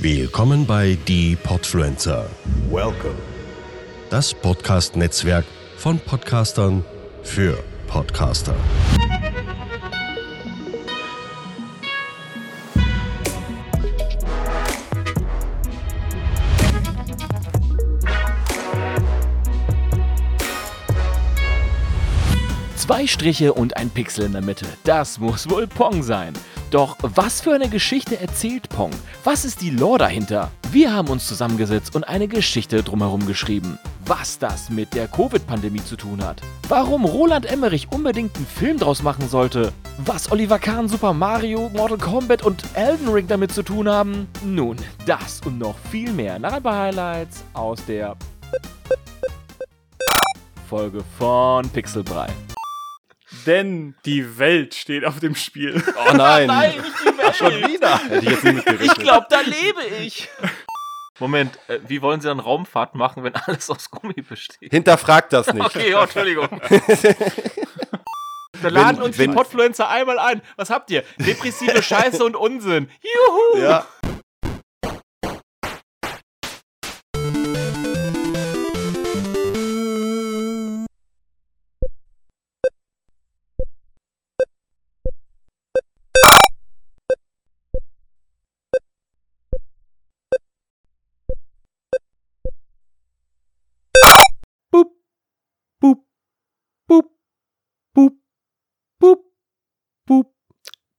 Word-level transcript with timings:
Willkommen 0.00 0.64
bei 0.64 0.96
Die 1.08 1.34
Podfluencer, 1.34 2.30
Welcome. 2.70 3.16
das 4.10 4.32
Podcast-Netzwerk 4.32 5.44
von 5.76 5.98
Podcastern 5.98 6.84
für 7.24 7.58
Podcaster. 7.88 8.54
Zwei 22.76 23.06
Striche 23.06 23.52
und 23.52 23.76
ein 23.76 23.90
Pixel 23.90 24.26
in 24.26 24.32
der 24.32 24.42
Mitte. 24.42 24.66
Das 24.84 25.18
muss 25.18 25.50
wohl 25.50 25.66
Pong 25.66 26.04
sein. 26.04 26.34
Doch 26.70 26.98
was 27.00 27.40
für 27.40 27.54
eine 27.54 27.70
Geschichte 27.70 28.20
erzählt 28.20 28.68
Pong? 28.68 28.90
Was 29.24 29.46
ist 29.46 29.62
die 29.62 29.70
Lore 29.70 30.00
dahinter? 30.00 30.50
Wir 30.70 30.92
haben 30.92 31.08
uns 31.08 31.26
zusammengesetzt 31.26 31.96
und 31.96 32.04
eine 32.04 32.28
Geschichte 32.28 32.82
drumherum 32.82 33.26
geschrieben. 33.26 33.78
Was 34.04 34.38
das 34.38 34.68
mit 34.68 34.92
der 34.94 35.08
Covid-Pandemie 35.08 35.82
zu 35.82 35.96
tun 35.96 36.22
hat. 36.22 36.42
Warum 36.68 37.06
Roland 37.06 37.46
Emmerich 37.46 37.90
unbedingt 37.90 38.36
einen 38.36 38.46
Film 38.46 38.78
draus 38.78 39.02
machen 39.02 39.28
sollte. 39.30 39.72
Was 39.96 40.30
Oliver 40.30 40.58
Kahn, 40.58 40.88
Super 40.88 41.14
Mario, 41.14 41.70
Mortal 41.70 41.96
Kombat 41.96 42.42
und 42.42 42.62
Elden 42.74 43.08
Ring 43.08 43.26
damit 43.26 43.52
zu 43.52 43.62
tun 43.62 43.88
haben. 43.88 44.28
Nun, 44.44 44.76
das 45.06 45.40
und 45.46 45.58
noch 45.58 45.76
viel 45.90 46.12
mehr 46.12 46.38
nach 46.38 46.52
ein 46.52 46.62
paar 46.62 46.84
Highlights 46.84 47.44
aus 47.54 47.82
der 47.86 48.14
Folge 50.68 51.02
von 51.18 51.66
Pixelbrei. 51.70 52.28
Denn 53.48 53.94
die 54.04 54.38
Welt 54.38 54.74
steht 54.74 55.04
auf 55.04 55.18
dem 55.20 55.34
Spiel. 55.34 55.82
Oh 55.96 56.12
nein. 56.14 56.46
Nein, 56.48 56.74
nicht 56.76 57.00
die 57.02 57.18
Welt. 57.18 57.34
Schon 57.34 57.52
wieder. 57.68 57.98
Hätte 57.98 58.16
ich 58.18 58.30
jetzt 58.30 58.44
nicht 58.44 58.54
mitgerechnet. 58.56 58.98
Ich 58.98 59.02
glaube, 59.02 59.26
da 59.30 59.40
lebe 59.40 59.82
ich. 60.02 60.28
Moment, 61.18 61.58
äh, 61.66 61.78
wie 61.88 62.00
wollen 62.00 62.20
Sie 62.20 62.28
dann 62.28 62.38
Raumfahrt 62.40 62.94
machen, 62.94 63.24
wenn 63.24 63.34
alles 63.34 63.68
aus 63.70 63.90
Gummi 63.90 64.20
besteht? 64.22 64.70
Hinterfragt 64.70 65.32
das 65.32 65.52
nicht. 65.52 65.64
Okay, 65.64 65.94
oh, 65.94 66.02
Entschuldigung. 66.02 66.48
Wir 68.60 68.70
laden 68.70 68.96
Wenn- 68.98 69.04
uns 69.04 69.18
wenn- 69.18 69.30
die 69.30 69.36
Podfluencer 69.36 69.88
einmal 69.88 70.18
ein. 70.18 70.42
Was 70.56 70.68
habt 70.70 70.90
ihr? 70.90 71.04
Depressive 71.18 71.82
Scheiße 71.82 72.24
und 72.24 72.34
Unsinn. 72.36 72.90
Juhu! 73.02 73.62
Ja. 73.62 73.86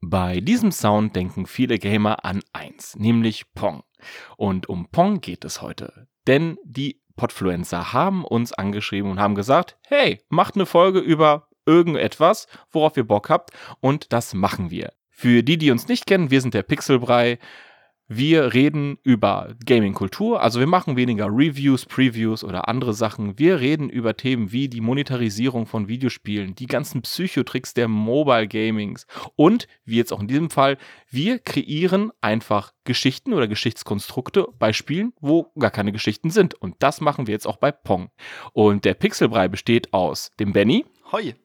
Bei 0.09 0.39
diesem 0.39 0.71
Sound 0.71 1.15
denken 1.15 1.45
viele 1.45 1.77
Gamer 1.77 2.25
an 2.25 2.41
eins, 2.51 2.95
nämlich 2.95 3.53
Pong. 3.53 3.83
Und 4.37 4.67
um 4.67 4.89
Pong 4.89 5.21
geht 5.21 5.45
es 5.45 5.61
heute. 5.61 6.07
Denn 6.25 6.57
die 6.63 6.99
Podfluencer 7.15 7.93
haben 7.93 8.25
uns 8.25 8.51
angeschrieben 8.51 9.11
und 9.11 9.19
haben 9.19 9.35
gesagt, 9.35 9.77
hey, 9.85 10.23
macht 10.29 10.55
eine 10.55 10.65
Folge 10.65 10.97
über 10.97 11.49
irgendetwas, 11.67 12.47
worauf 12.71 12.97
ihr 12.97 13.03
Bock 13.03 13.29
habt. 13.29 13.51
Und 13.81 14.11
das 14.11 14.33
machen 14.33 14.71
wir. 14.71 14.93
Für 15.11 15.43
die, 15.43 15.59
die 15.59 15.69
uns 15.69 15.87
nicht 15.87 16.07
kennen, 16.07 16.31
wir 16.31 16.41
sind 16.41 16.55
der 16.55 16.63
Pixelbrei. 16.63 17.37
Wir 18.11 18.55
reden 18.55 18.97
über 19.03 19.53
Gaming-Kultur, 19.63 20.41
also 20.41 20.59
wir 20.59 20.65
machen 20.65 20.95
weniger 20.95 21.27
Reviews, 21.27 21.85
Previews 21.85 22.43
oder 22.43 22.67
andere 22.67 22.95
Sachen. 22.95 23.37
Wir 23.37 23.59
reden 23.59 23.87
über 23.87 24.17
Themen 24.17 24.51
wie 24.51 24.67
die 24.67 24.81
Monetarisierung 24.81 25.67
von 25.67 25.87
Videospielen, 25.87 26.55
die 26.55 26.65
ganzen 26.65 27.03
Psychotricks 27.03 27.75
der 27.75 27.87
Mobile 27.87 28.47
Gamings 28.47 29.05
und, 29.35 29.67
wie 29.85 29.97
jetzt 29.97 30.11
auch 30.11 30.21
in 30.21 30.27
diesem 30.27 30.49
Fall, 30.49 30.79
wir 31.11 31.37
kreieren 31.37 32.11
einfach 32.19 32.73
Geschichten 32.83 33.31
oder 33.31 33.47
Geschichtskonstrukte 33.47 34.47
bei 34.57 34.73
Spielen, 34.73 35.13
wo 35.19 35.51
gar 35.59 35.69
keine 35.69 35.91
Geschichten 35.91 36.31
sind. 36.31 36.55
Und 36.55 36.77
das 36.79 37.01
machen 37.01 37.27
wir 37.27 37.33
jetzt 37.33 37.45
auch 37.45 37.57
bei 37.57 37.71
Pong. 37.71 38.09
Und 38.53 38.85
der 38.85 38.95
Pixelbrei 38.95 39.49
besteht 39.49 39.93
aus 39.93 40.31
dem 40.39 40.51
Benny, 40.51 40.83
Hoi. 41.11 41.35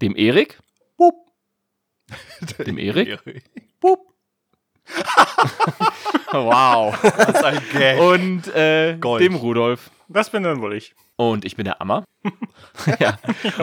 dem 0.00 0.16
Erik, 0.16 0.60
dem 2.66 2.78
Erik, 2.78 3.18
wow, 6.32 6.96
Das 7.02 7.28
ist 7.28 7.44
ein 7.44 7.62
Gag. 7.72 8.00
und 8.00 8.54
äh, 8.54 8.96
Gold. 9.00 9.22
dem 9.22 9.34
Rudolf. 9.34 9.90
Das 10.08 10.30
bin 10.30 10.42
dann 10.42 10.60
wohl 10.60 10.74
ich. 10.74 10.94
Und 11.16 11.44
ich 11.44 11.56
bin 11.56 11.64
der 11.64 11.80
Ammer. 11.80 12.04
ja. 12.98 13.18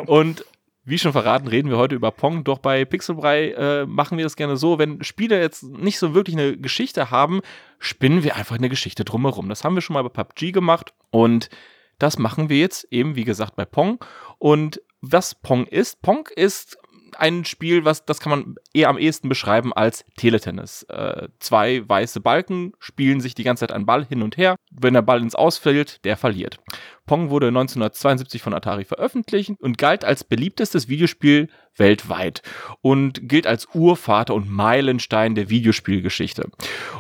Und 0.06 0.46
wie 0.84 0.98
schon 0.98 1.12
verraten, 1.12 1.48
reden 1.48 1.70
wir 1.70 1.78
heute 1.78 1.96
über 1.96 2.12
Pong. 2.12 2.44
Doch 2.44 2.58
bei 2.60 2.84
Pixelbrei 2.86 3.52
äh, 3.52 3.86
machen 3.86 4.18
wir 4.18 4.26
das 4.26 4.36
gerne 4.36 4.58
so, 4.58 4.80
wenn 4.80 5.04
Spiele 5.04 5.40
jetzt 5.40 5.64
nicht 5.64 6.00
so 6.00 6.16
wirklich 6.16 6.36
eine 6.36 6.58
Geschichte 6.58 7.12
haben, 7.12 7.42
spinnen 7.78 8.24
wir 8.24 8.36
einfach 8.36 8.56
eine 8.56 8.70
Geschichte 8.70 9.06
drumherum. 9.06 9.50
Das 9.50 9.64
haben 9.64 9.76
wir 9.76 9.82
schon 9.82 9.94
mal 9.94 10.04
bei 10.04 10.10
PUBG 10.10 10.52
gemacht 10.52 10.94
und 11.12 11.50
das 12.00 12.18
machen 12.18 12.50
wir 12.50 12.58
jetzt 12.58 12.88
eben, 12.92 13.16
wie 13.16 13.26
gesagt, 13.26 13.56
bei 13.56 13.66
Pong. 13.66 14.04
Und 14.40 14.82
was 15.02 15.36
Pong 15.36 15.68
ist, 15.68 16.02
Pong 16.02 16.28
ist 16.36 16.78
ein 17.18 17.46
Spiel, 17.46 17.86
was 17.86 18.06
das 18.06 18.20
kann 18.20 18.32
man 18.32 18.56
eher 18.74 18.90
am 18.90 18.98
ehesten 18.98 19.30
beschreiben 19.30 19.74
als 19.74 20.04
Teletennis. 20.18 20.84
Äh, 20.84 21.30
zwei 21.40 21.88
weiße 21.88 22.20
Balken 22.20 22.74
spielen 22.80 23.22
sich 23.22 23.36
die 23.36 23.44
ganze 23.44 23.62
Zeit 23.62 23.72
einen 23.72 23.86
Ball 23.86 24.06
hin 24.06 24.22
und 24.22 24.38
her. 24.38 24.56
Wenn 24.72 24.94
der 24.94 25.02
Ball 25.02 25.22
ins 25.22 25.36
Ausfällt, 25.36 26.04
der 26.06 26.18
verliert. 26.18 26.60
Pong 27.06 27.30
wurde 27.30 27.48
1972 27.48 28.42
von 28.42 28.54
Atari 28.54 28.86
veröffentlicht 28.86 29.52
und 29.60 29.78
galt 29.78 30.06
als 30.06 30.24
beliebtestes 30.24 30.88
Videospiel 30.88 31.50
weltweit 31.76 32.42
und 32.82 33.28
gilt 33.28 33.48
als 33.48 33.68
Urvater 33.74 34.36
und 34.36 34.50
Meilenstein 34.50 35.34
der 35.34 35.50
Videospielgeschichte. 35.50 36.50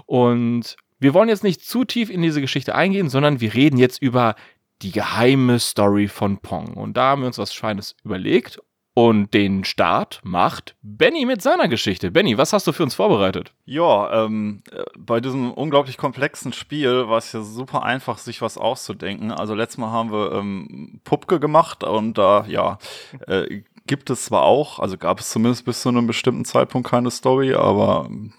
Und 0.05 0.77
wir 0.99 1.13
wollen 1.13 1.29
jetzt 1.29 1.43
nicht 1.43 1.61
zu 1.61 1.85
tief 1.85 2.09
in 2.09 2.21
diese 2.21 2.41
Geschichte 2.41 2.75
eingehen, 2.75 3.09
sondern 3.09 3.39
wir 3.39 3.53
reden 3.53 3.77
jetzt 3.77 4.01
über 4.01 4.35
die 4.81 4.91
geheime 4.91 5.59
Story 5.59 6.07
von 6.07 6.39
Pong. 6.39 6.73
Und 6.73 6.95
da 6.97 7.09
haben 7.09 7.21
wir 7.21 7.27
uns 7.27 7.37
was 7.37 7.53
Feines 7.53 7.95
überlegt. 8.03 8.59
Und 9.01 9.33
den 9.33 9.63
Start 9.63 10.19
macht 10.23 10.75
Benny 10.81 11.23
mit 11.23 11.41
seiner 11.41 11.69
Geschichte. 11.69 12.11
Benny, 12.11 12.37
was 12.37 12.51
hast 12.51 12.67
du 12.67 12.73
für 12.73 12.83
uns 12.83 12.95
vorbereitet? 12.95 13.53
Ja, 13.63 14.25
ähm, 14.25 14.61
äh, 14.73 14.83
bei 14.97 15.21
diesem 15.21 15.53
unglaublich 15.53 15.95
komplexen 15.95 16.51
Spiel 16.51 17.07
war 17.07 17.19
es 17.19 17.31
ja 17.31 17.41
super 17.41 17.83
einfach, 17.83 18.17
sich 18.17 18.41
was 18.41 18.57
auszudenken. 18.57 19.31
Also 19.31 19.55
letztes 19.55 19.77
Mal 19.77 19.91
haben 19.91 20.11
wir 20.11 20.33
ähm, 20.33 20.99
Pupke 21.05 21.39
gemacht 21.39 21.85
und 21.85 22.17
da, 22.17 22.43
ja, 22.49 22.77
äh, 23.25 23.61
gibt 23.87 24.09
es 24.09 24.25
zwar 24.25 24.41
auch, 24.41 24.79
also 24.79 24.97
gab 24.97 25.21
es 25.21 25.29
zumindest 25.29 25.63
bis 25.63 25.81
zu 25.81 25.87
einem 25.87 26.05
bestimmten 26.05 26.43
Zeitpunkt 26.43 26.89
keine 26.89 27.09
Story, 27.09 27.53
aber 27.53 28.05
ähm, 28.09 28.33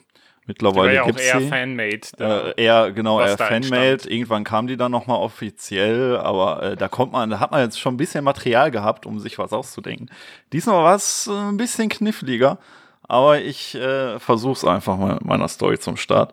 mittlerweile 0.50 0.94
ja 0.94 1.02
auch 1.02 1.06
gibt's 1.06 1.22
eher. 1.22 1.40
Fanmade. 1.42 2.00
da. 2.16 2.48
Äh, 2.48 2.54
eher, 2.56 2.90
genau, 2.92 3.20
eher 3.20 3.38
Fanmade. 3.38 4.08
Irgendwann 4.08 4.42
kam 4.42 4.66
die 4.66 4.76
dann 4.76 4.90
nochmal 4.90 5.18
offiziell, 5.18 6.16
aber 6.16 6.62
äh, 6.62 6.76
da 6.76 6.88
kommt 6.88 7.12
man, 7.12 7.30
da 7.30 7.38
hat 7.38 7.52
man 7.52 7.60
jetzt 7.62 7.78
schon 7.78 7.94
ein 7.94 7.96
bisschen 7.96 8.24
Material 8.24 8.70
gehabt, 8.72 9.06
um 9.06 9.20
sich 9.20 9.38
was 9.38 9.52
auszudenken. 9.52 10.10
Diesmal 10.52 10.82
war 10.82 10.96
es 10.96 11.28
äh, 11.28 11.32
ein 11.32 11.56
bisschen 11.56 11.88
kniffliger, 11.88 12.58
aber 13.02 13.40
ich 13.40 13.76
äh, 13.76 14.18
versuch's 14.18 14.64
einfach 14.64 14.96
mal 14.96 15.14
mit 15.14 15.24
meiner 15.24 15.46
Story 15.48 15.78
zum 15.78 15.96
Start. 15.96 16.32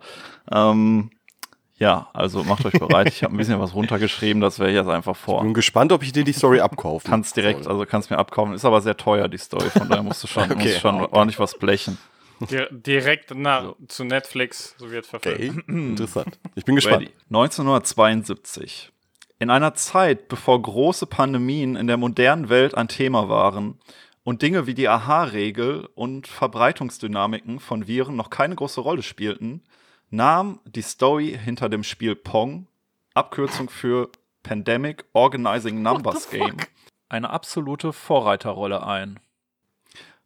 Ähm, 0.52 1.12
ja, 1.78 2.08
also 2.14 2.44
macht 2.44 2.66
euch 2.66 2.74
bereit. 2.74 3.08
ich 3.10 3.24
habe 3.24 3.36
ein 3.36 3.38
bisschen 3.38 3.60
was 3.60 3.76
runtergeschrieben, 3.76 4.42
das 4.42 4.58
wäre 4.58 4.72
jetzt 4.72 4.90
einfach 4.90 5.16
vor. 5.16 5.44
Bin 5.44 5.54
gespannt, 5.54 5.92
ob 5.92 6.02
ich 6.02 6.12
dir 6.12 6.24
die 6.24 6.34
Story 6.34 6.60
abkaufe. 6.60 7.08
Kannst 7.08 7.38
direkt, 7.38 7.68
also 7.68 7.86
kannst 7.86 8.10
mir 8.10 8.18
abkaufen. 8.18 8.56
Ist 8.56 8.66
aber 8.66 8.82
sehr 8.82 8.98
teuer, 8.98 9.28
die 9.28 9.38
Story, 9.38 9.70
von 9.70 9.88
daher 9.88 10.02
musst 10.02 10.24
du 10.24 10.28
schon, 10.28 10.44
Okay. 10.52 10.56
musst 10.56 10.80
schon 10.80 11.06
ordentlich 11.06 11.38
was 11.40 11.56
blechen. 11.56 12.00
Di 12.40 12.66
direkt 12.72 13.34
nach, 13.34 13.76
zu 13.88 14.04
Netflix, 14.04 14.76
so 14.78 14.92
wird 14.92 15.06
verfilmt. 15.06 15.64
Okay, 15.64 15.64
interessant. 15.68 16.40
Ich 16.56 16.66
bin 16.66 16.76
gespannt. 16.76 17.04
Ready. 17.04 17.12
1972. 17.30 18.92
In 19.40 19.50
einer 19.50 19.74
Zeit, 19.76 20.28
bevor 20.28 20.62
große 20.62 21.06
Pandemien 21.06 21.76
in 21.76 21.88
der 21.88 21.98
modernen 21.98 22.50
Welt 22.50 22.76
ein 22.76 22.88
Thema 22.88 23.30
waren 23.30 23.80
und 24.24 24.42
Dinge 24.42 24.68
wie 24.68 24.74
die 24.74 24.88
Aha-Regel 24.88 25.88
und 25.96 26.28
Verbreitungsdynamiken 26.28 27.60
von 27.60 27.88
Viren 27.88 28.16
noch 28.16 28.30
keine 28.30 28.56
große 28.56 28.82
Rolle 28.82 29.04
spielten, 29.04 29.64
nahm 30.10 30.60
die 30.66 30.82
Story 30.82 31.38
hinter 31.44 31.70
dem 31.70 31.84
Spiel 31.84 32.16
Pong, 32.16 32.68
Abkürzung 33.14 33.70
für 33.70 34.10
Pandemic 34.44 35.06
Organizing 35.14 35.82
Numbers 35.82 36.30
Game, 36.30 36.58
Eine 37.10 37.30
absolute 37.30 37.94
Vorreiterrolle 37.94 38.86
ein. 38.86 39.20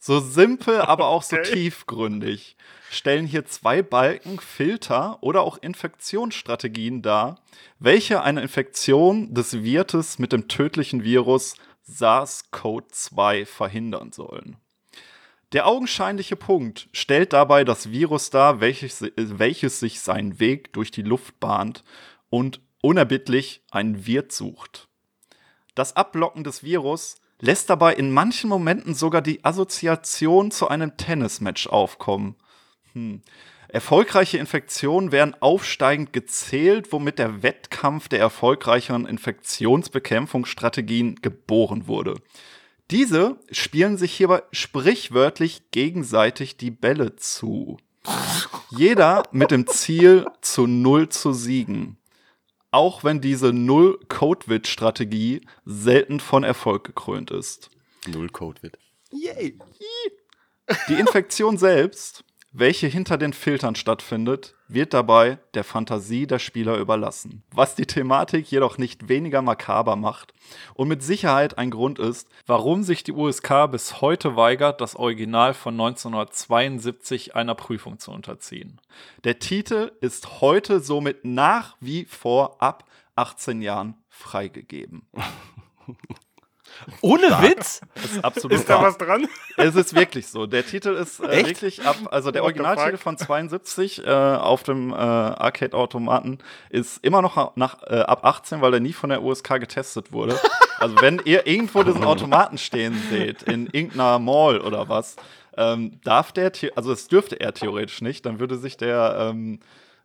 So 0.02 0.20
simpel, 0.20 0.82
aber 0.82 1.08
auch 1.08 1.24
so 1.24 1.38
Okay. 1.38 1.54
tiefgründig, 1.54 2.58
stellen 2.90 3.26
hier 3.26 3.46
zwei 3.46 3.82
Balken 3.82 4.40
Filter 4.40 5.22
oder 5.22 5.44
auch 5.44 5.58
Infektionsstrategien 5.58 7.02
dar, 7.02 7.40
welche 7.80 8.22
eine 8.22 8.42
Infektion 8.42 9.34
des 9.34 9.64
Wirtes 9.64 10.20
mit 10.20 10.34
dem 10.34 10.50
tödlichen 10.50 11.04
Virus 11.04 11.56
SARS-CoV-2 11.88 13.46
verhindern 13.46 14.12
sollen. 14.12 14.58
Der 15.54 15.68
augenscheinliche 15.68 16.38
Punkt 16.38 16.88
stellt 16.94 17.34
dabei 17.34 17.64
das 17.64 17.92
Virus 17.92 18.30
dar, 18.30 18.62
welches, 18.62 19.04
welches 19.18 19.80
sich 19.80 20.00
seinen 20.00 20.40
Weg 20.40 20.74
durch 20.74 20.92
die 20.92 21.02
Luft 21.02 21.40
bahnt 21.40 21.84
und 22.30 22.62
unerbittlich 22.82 23.62
einen 23.70 24.06
Wirt 24.06 24.32
sucht. 24.32 24.88
Das 25.76 25.96
Ablocken 25.96 26.44
des 26.44 26.64
Virus 26.64 27.21
lässt 27.42 27.70
dabei 27.70 27.94
in 27.94 28.12
manchen 28.12 28.50
Momenten 28.50 28.94
sogar 28.94 29.22
die 29.22 29.44
Assoziation 29.44 30.52
zu 30.52 30.70
einem 30.70 30.96
Tennismatch 30.96 31.68
aufkommen. 31.68 32.36
Hm. 32.94 33.22
Erfolgreiche 33.68 34.38
Infektionen 34.38 35.12
werden 35.14 35.36
aufsteigend 35.40 36.12
gezählt, 36.12 36.92
womit 36.92 37.20
der 37.20 37.42
Wettkampf 37.42 38.10
der 38.10 38.20
erfolgreicheren 38.20 39.06
Infektionsbekämpfungsstrategien 39.06 41.22
geboren 41.22 41.88
wurde. 41.88 42.16
Diese 42.92 43.38
spielen 43.50 43.98
sich 43.98 44.12
hierbei 44.12 44.44
sprichwörtlich 44.52 45.72
gegenseitig 45.72 46.58
die 46.58 46.72
Bälle 46.72 47.16
zu. 47.16 47.78
Jeder 48.72 49.24
mit 49.32 49.52
dem 49.52 49.66
Ziel, 49.68 50.26
zu 50.42 50.68
Null 50.68 51.08
zu 51.08 51.32
siegen. 51.32 51.98
Auch 52.72 53.04
wenn 53.04 53.20
diese 53.20 53.52
Null-Codewit-Strategie 53.52 55.42
selten 55.66 56.20
von 56.22 56.44
Erfolg 56.44 56.86
gekrönt 56.86 57.30
ist. 57.30 57.70
Null 58.08 58.30
Code 58.30 58.64
wird. 58.64 58.78
Die 60.88 60.94
Infektion 60.94 61.58
selbst, 61.58 62.24
welche 62.54 62.88
hinter 62.88 63.18
den 63.18 63.34
Filtern 63.34 63.76
stattfindet, 63.76 64.56
wird 64.68 64.94
dabei 64.94 65.40
der 65.54 65.64
Fantasie 65.64 66.28
der 66.28 66.40
Spieler 66.40 66.78
überlassen. 66.78 67.44
Was 67.54 67.76
die 67.76 67.86
Thematik 67.86 68.52
jedoch 68.52 68.78
nicht 68.78 69.10
weniger 69.10 69.42
makaber 69.42 69.96
macht 69.96 70.34
und 70.74 70.88
mit 70.88 71.02
Sicherheit 71.04 71.58
ein 71.58 71.72
Grund 71.72 72.00
ist, 72.00 72.28
Warum 72.48 72.84
sich 72.84 73.04
die 73.04 73.14
USK 73.14 73.72
bis 73.72 74.02
heute 74.02 74.36
weigert, 74.36 74.82
das 74.82 74.96
Original 74.96 75.54
von 75.54 75.74
1972 75.76 77.36
einer 77.36 77.56
Prüfung 77.56 78.00
zu 78.00 78.12
unterziehen. 78.12 78.82
der 79.24 79.40
Titel 79.40 79.92
ist 80.02 80.42
heute 80.42 80.80
somit 80.80 81.24
nach 81.24 81.78
wie 81.80 82.06
vor 82.06 82.62
ab 82.62 82.86
18 83.16 83.62
Jahren 83.62 83.96
freigegeben. 84.10 85.04
Ohne 87.02 87.24
Witz? 87.42 87.82
Das 87.96 88.06
ist 88.06 88.24
absolut 88.24 88.58
Ist 88.58 88.70
da 88.70 88.76
wahr. 88.76 88.84
was 88.84 88.98
dran? 88.98 89.28
Es 89.58 89.76
ist 89.76 89.96
wirklich 89.96 90.28
so. 90.28 90.46
Der 90.46 90.66
Titel 90.66 90.90
ist 90.90 91.20
äh, 91.20 91.28
Echt? 91.28 91.48
wirklich 91.48 91.86
ab, 91.86 91.96
also 92.12 92.32
der 92.32 92.42
What 92.42 92.50
Originaltitel 92.50 92.98
von 92.98 93.18
72 93.18 94.06
äh, 94.06 94.10
auf 94.10 94.64
dem 94.64 94.92
äh, 94.92 94.96
Arcade-Automaten 94.96 96.40
ist 96.70 97.04
immer 97.04 97.22
noch 97.22 97.56
nach, 97.56 97.84
äh, 97.84 98.00
ab 98.00 98.26
18, 98.26 98.62
weil 98.62 98.74
er 98.76 98.80
nie 98.80 98.94
von 98.94 99.10
der 99.10 99.22
USK 99.24 99.60
getestet 99.60 100.12
wurde. 100.12 100.40
Also 100.80 100.96
wenn 101.02 101.22
ihr 101.26 101.48
irgendwo 101.48 101.84
diesen 101.84 102.04
Automaten 102.04 102.58
stehen 102.58 103.00
seht, 103.10 103.44
in 103.44 103.68
irgendeiner 103.68 104.20
Mall 104.20 104.60
oder 104.62 104.90
was, 104.90 105.16
ähm, 105.58 106.00
darf 106.04 106.32
der, 106.32 106.52
also 106.76 106.92
das 106.92 107.08
dürfte 107.08 107.40
er 107.40 107.54
theoretisch 107.54 108.02
nicht, 108.02 108.26
dann 108.26 108.40
würde 108.40 108.58
sich 108.58 108.78
der 108.78 109.32
ähm, 109.32 109.60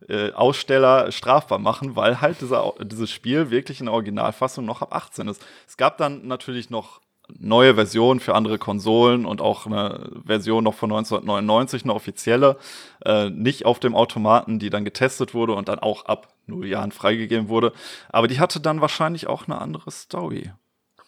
äh, 0.08 0.32
Aussteller 0.32 1.10
strafbar 1.12 1.58
machen, 1.58 1.96
weil 1.96 2.20
halt 2.20 2.40
dieser, 2.40 2.75
dieses 2.82 3.10
Spiel 3.10 3.50
wirklich 3.50 3.81
in 3.81 3.87
der 3.87 3.94
Originalfassung 3.94 4.64
noch 4.64 4.82
ab 4.82 4.94
18 4.94 5.28
ist. 5.28 5.44
Es 5.66 5.76
gab 5.76 5.98
dann 5.98 6.26
natürlich 6.26 6.70
noch 6.70 7.00
neue 7.38 7.75
Versionen 7.75 8.20
für 8.20 8.34
andere 8.34 8.58
Konsolen 8.58 9.26
und 9.26 9.40
auch 9.40 9.66
eine 9.66 10.10
Version 10.25 10.64
noch 10.64 10.75
von 10.75 10.90
1999, 10.90 11.84
eine 11.84 11.94
offizielle, 11.94 12.56
äh, 13.04 13.31
nicht 13.31 13.66
auf 13.66 13.81
dem 13.81 13.94
Automaten, 13.94 14.58
die 14.58 14.70
dann 14.70 14.84
getestet 14.84 15.34
wurde 15.34 15.54
und 15.54 15.69
dann 15.69 15.78
auch 15.78 16.04
ab 16.06 16.28
null 16.46 16.66
Jahren 16.66 16.92
freigegeben 16.92 17.49
wurde. 17.49 17.72
Aber 18.08 18.28
die 18.28 18.38
hatte 18.38 18.60
dann 18.60 18.81
wahrscheinlich 18.81 19.26
auch 19.26 19.46
eine 19.46 19.60
andere 19.60 19.90
Story. 19.90 20.52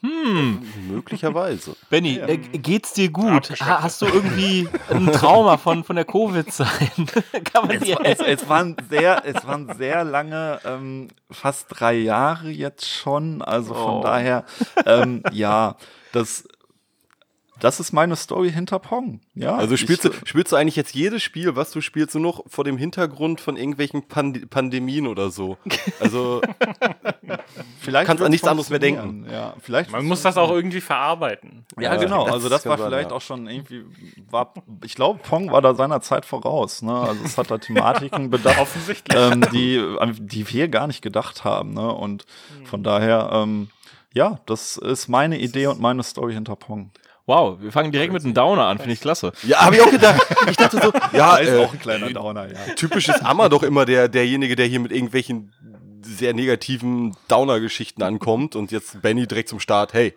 Möglicherweise. 0.00 1.74
Benny, 1.90 2.18
äh, 2.18 2.36
geht's 2.36 2.92
dir 2.92 3.10
gut? 3.10 3.50
Ha 3.60 3.82
hast 3.82 4.00
du 4.02 4.06
irgendwie 4.06 4.68
ein 4.90 5.06
Trauma 5.12 5.56
von, 5.56 5.84
von 5.84 5.96
der 5.96 6.04
Covid-Zeit? 6.04 6.68
Kann 7.52 7.66
man 7.66 7.76
Es, 7.76 7.82
dir 7.82 7.98
es, 8.04 8.20
es, 8.20 8.48
waren 8.48 8.76
sehr, 8.88 9.22
es 9.24 9.46
waren 9.46 9.74
sehr 9.76 10.04
lange, 10.04 10.60
ähm, 10.64 11.08
fast 11.30 11.66
drei 11.70 11.94
Jahre 11.94 12.48
jetzt 12.50 12.88
schon. 12.88 13.42
Also 13.42 13.74
von 13.74 13.94
Oh. 13.98 14.02
daher, 14.02 14.44
ähm, 14.86 15.22
ja, 15.32 15.76
das, 16.12 16.46
das 17.60 17.80
ist 17.80 17.92
meine 17.92 18.16
Story 18.16 18.52
hinter 18.52 18.78
Pong. 18.78 19.20
Ja, 19.34 19.56
Also 19.56 19.76
spielst 19.76 20.04
du, 20.04 20.10
ich, 20.10 20.28
spielst 20.28 20.52
du 20.52 20.56
eigentlich 20.56 20.76
jetzt 20.76 20.94
jedes 20.94 21.22
Spiel, 21.22 21.56
was 21.56 21.70
du 21.70 21.80
spielst, 21.80 22.14
nur 22.14 22.22
noch 22.22 22.44
vor 22.46 22.64
dem 22.64 22.76
Hintergrund 22.76 23.40
von 23.40 23.56
irgendwelchen 23.56 24.06
Pand 24.06 24.50
Pandemien 24.50 25.06
oder 25.06 25.30
so? 25.30 25.56
Also, 26.00 26.40
vielleicht 27.80 28.06
kannst 28.06 28.22
an 28.22 28.30
nichts 28.30 28.46
anderes 28.46 28.70
mehr 28.70 28.80
funktionieren. 28.80 29.26
Ja, 29.30 29.54
vielleicht 29.60 29.90
Man 29.90 30.04
muss 30.04 30.22
das 30.22 30.36
auch 30.36 30.50
irgendwie 30.50 30.80
verarbeiten. 30.80 31.64
Ja, 31.76 31.94
Ja, 31.94 31.96
genau. 31.96 32.24
das 32.24 32.34
also 32.34 32.48
das 32.48 32.66
war 32.66 32.78
sein, 32.78 32.88
vielleicht 32.88 33.10
ja. 33.10 33.16
auch 33.16 33.20
schon 33.20 33.48
irgendwie, 33.48 33.84
war, 34.30 34.54
ich 34.84 34.94
glaube, 34.94 35.20
Pong 35.22 35.50
war 35.50 35.60
da 35.60 35.74
seiner 35.74 36.00
Zeit 36.00 36.24
voraus. 36.24 36.82
Ne? 36.82 36.94
Also 36.94 37.24
es 37.24 37.36
hat 37.36 37.50
da 37.50 37.58
Thematiken 37.58 38.30
bedacht, 38.30 38.60
Offensichtlich. 38.60 39.18
ähm, 39.18 39.44
die, 39.52 39.78
an 39.98 40.16
die 40.20 40.48
wir 40.50 40.68
gar 40.68 40.86
nicht 40.86 41.02
gedacht 41.02 41.44
haben. 41.44 41.74
Ne? 41.74 41.92
Und 41.92 42.24
von 42.64 42.82
daher, 42.82 43.30
ähm, 43.32 43.70
ja, 44.14 44.40
das 44.46 44.76
ist 44.76 45.08
meine 45.08 45.38
Idee 45.38 45.66
und 45.66 45.80
meine 45.80 46.02
Story 46.02 46.34
hinter 46.34 46.56
Pong. 46.56 46.90
Wow, 47.28 47.58
wir 47.60 47.70
fangen 47.72 47.92
direkt 47.92 48.10
mit 48.10 48.24
einem 48.24 48.32
Downer 48.32 48.64
an, 48.64 48.78
finde 48.78 48.94
ich 48.94 49.02
klasse. 49.02 49.32
ja, 49.42 49.60
habe 49.60 49.76
ich 49.76 49.82
auch 49.82 49.90
gedacht. 49.90 50.26
Ich 50.50 50.56
dachte 50.56 50.80
so, 50.82 50.90
ja, 51.12 51.36
ist 51.36 51.50
äh, 51.50 51.58
auch 51.62 51.70
ein 51.74 51.78
kleiner 51.78 52.08
Downer, 52.08 52.46
ja. 52.50 52.74
typisch 52.74 53.06
ist 53.10 53.22
Ammer 53.22 53.50
doch 53.50 53.62
immer 53.62 53.84
der, 53.84 54.08
derjenige, 54.08 54.56
der 54.56 54.64
hier 54.64 54.80
mit 54.80 54.92
irgendwelchen 54.92 55.52
sehr 56.00 56.32
negativen 56.32 57.14
Downer-Geschichten 57.28 58.02
ankommt 58.02 58.56
und 58.56 58.70
jetzt 58.72 59.02
Benny 59.02 59.26
direkt 59.26 59.50
zum 59.50 59.60
Start, 59.60 59.92
hey, 59.92 60.14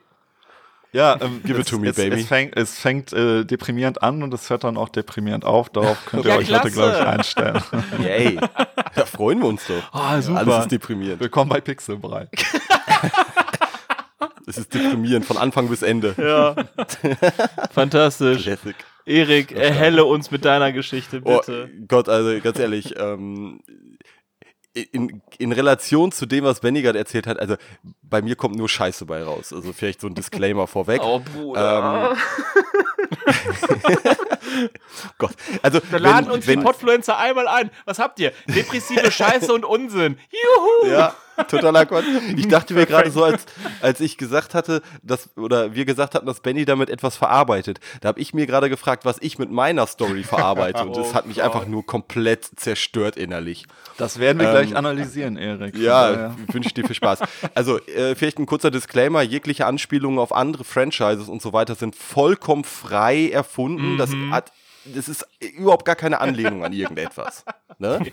Ja, 0.93 1.17
ähm, 1.19 1.41
Give 1.43 1.59
it 1.59 1.67
to 1.67 1.79
me, 1.79 1.89
es, 1.89 1.97
baby. 1.97 2.21
Es 2.21 2.27
fängt, 2.27 2.55
es 2.55 2.79
fängt 2.79 3.11
äh, 3.11 3.43
deprimierend 3.43 4.01
an 4.01 4.23
und 4.23 4.33
es 4.33 4.49
hört 4.49 4.63
dann 4.63 4.77
auch 4.77 4.87
deprimierend 4.87 5.43
auf. 5.43 5.69
Darauf 5.69 5.97
könnt 6.05 6.23
ihr 6.23 6.31
Ja, 6.31 6.37
euch 6.37 6.49
heute, 6.49 6.71
klasse. 6.71 6.75
glaube 6.75 6.91
ich, 6.97 7.05
einstellen. 7.07 7.63
yay, 8.03 8.39
da 8.95 9.05
freuen 9.05 9.39
wir 9.39 9.47
uns 9.49 9.63
doch. 9.67 9.83
Ah, 9.93 10.21
super. 10.21 10.39
Alles 10.39 10.59
ist 10.59 10.71
deprimierend. 10.71 11.19
Willkommen 11.19 11.49
bei 11.49 11.59
Pixelbrei. 11.59 12.29
Es 14.47 14.57
ist 14.57 14.73
deprimierend 14.73 15.25
von 15.25 15.37
Anfang 15.37 15.69
bis 15.69 15.81
Ende. 15.81 16.15
Ja. 16.17 16.55
Fantastisch. 17.71 18.43
Classic. 18.43 18.75
Erik, 19.05 19.51
erhelle 19.51 20.05
uns 20.05 20.31
mit 20.31 20.45
deiner 20.45 20.71
Geschichte, 20.71 21.21
Oh 21.23 21.37
bitte. 21.37 21.69
Gott, 21.87 22.07
also 22.07 22.39
ganz 22.41 22.59
ehrlich, 22.59 22.95
ähm, 22.99 23.61
in, 24.73 25.21
in 25.37 25.51
Relation 25.51 26.11
zu 26.11 26.25
dem, 26.25 26.43
was 26.45 26.61
Benny 26.61 26.81
gerade 26.81 26.97
erzählt 26.97 27.27
hat, 27.27 27.39
also 27.39 27.55
bei 28.03 28.21
mir 28.21 28.35
kommt 28.35 28.55
nur 28.55 28.69
Scheiße 28.69 29.05
bei 29.05 29.23
raus. 29.23 29.51
Also 29.51 29.73
vielleicht 29.73 30.01
so 30.01 30.07
ein 30.07 30.15
Disclaimer 30.15 30.67
vorweg. 30.67 31.01
Oh, 31.03 31.19
Bruder. 31.19 32.11
Ähm, 32.11 32.17
Gott, 35.17 35.33
also 35.61 35.81
Wir 35.89 35.99
laden 35.99 36.27
wenn, 36.27 36.31
uns 36.33 36.45
die 36.45 36.51
wenn, 36.51 36.63
Podfluencer 36.63 37.17
einmal 37.17 37.47
ein. 37.47 37.69
Was 37.85 37.99
habt 37.99 38.19
ihr? 38.19 38.31
Depressive 38.47 39.11
Scheiße 39.11 39.53
und 39.53 39.65
Unsinn. 39.65 40.17
Juhu! 40.31 40.91
Ja, 40.91 41.15
totaler 41.47 41.85
Quatsch. 41.87 42.05
Ich 42.35 42.47
dachte 42.47 42.73
mir 42.73 42.85
gerade 42.85 43.11
so, 43.11 43.23
als, 43.23 43.45
als 43.81 43.99
ich 43.99 44.17
gesagt 44.17 44.53
hatte, 44.53 44.81
dass, 45.03 45.29
oder 45.37 45.73
wir 45.75 45.85
gesagt 45.85 46.15
hatten, 46.15 46.25
dass 46.25 46.39
Benny 46.41 46.65
damit 46.65 46.89
etwas 46.89 47.15
verarbeitet, 47.17 47.79
da 48.01 48.09
habe 48.09 48.19
ich 48.19 48.33
mir 48.33 48.45
gerade 48.47 48.69
gefragt, 48.69 49.05
was 49.05 49.17
ich 49.21 49.37
mit 49.39 49.51
meiner 49.51 49.87
Story 49.87 50.23
verarbeite. 50.23 50.83
Und 50.83 50.95
das 50.97 51.13
hat 51.13 51.25
mich 51.27 51.43
einfach 51.43 51.65
nur 51.67 51.85
komplett 51.85 52.49
zerstört 52.55 53.17
innerlich. 53.17 53.65
Das 53.97 54.19
werden 54.19 54.39
wir 54.39 54.47
Ähm, 54.47 54.53
gleich 54.53 54.75
analysieren, 54.75 55.37
Erik. 55.37 55.75
Ja, 55.77 56.11
daher- 56.11 56.35
wünsche 56.51 56.67
ich 56.67 56.73
dir 56.73 56.85
viel 56.85 56.95
Spaß. 56.95 57.19
Also, 57.53 57.79
äh, 57.87 58.15
vielleicht 58.15 58.39
ein 58.39 58.45
kurzer 58.45 58.71
Disclaimer: 58.71 59.21
jegliche 59.21 59.65
Anspielungen 59.65 60.19
auf 60.19 60.33
andere 60.33 60.63
Franchises 60.63 61.29
und 61.29 61.41
so 61.41 61.53
weiter 61.53 61.75
sind 61.75 61.95
vollkommen 61.95 62.63
frei 62.63 63.29
erfunden. 63.29 63.97
Das 63.97 64.11
hat. 64.31 64.51
Das 64.85 65.07
ist 65.07 65.25
überhaupt 65.39 65.85
gar 65.85 65.95
keine 65.95 66.19
Anlehnung 66.21 66.63
an 66.65 66.73
irgendetwas. 66.73 67.45
Ne? 67.77 68.11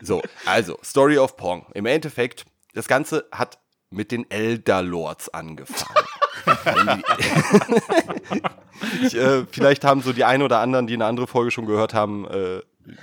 So, 0.00 0.22
also, 0.46 0.78
Story 0.84 1.18
of 1.18 1.36
Pong. 1.36 1.66
Im 1.74 1.86
Endeffekt, 1.86 2.44
das 2.74 2.88
Ganze 2.88 3.26
hat 3.32 3.58
mit 3.90 4.12
den 4.12 4.30
Elder 4.30 4.82
Lords 4.82 5.28
angefangen. 5.28 6.04
Ich, 9.02 9.14
äh, 9.16 9.44
vielleicht 9.50 9.84
haben 9.84 10.02
so 10.02 10.12
die 10.12 10.24
ein 10.24 10.40
oder 10.40 10.60
anderen, 10.60 10.86
die 10.86 10.94
eine 10.94 11.04
andere 11.06 11.26
Folge 11.26 11.50
schon 11.50 11.66
gehört 11.66 11.94
haben, 11.94 12.26
äh, 12.28 12.62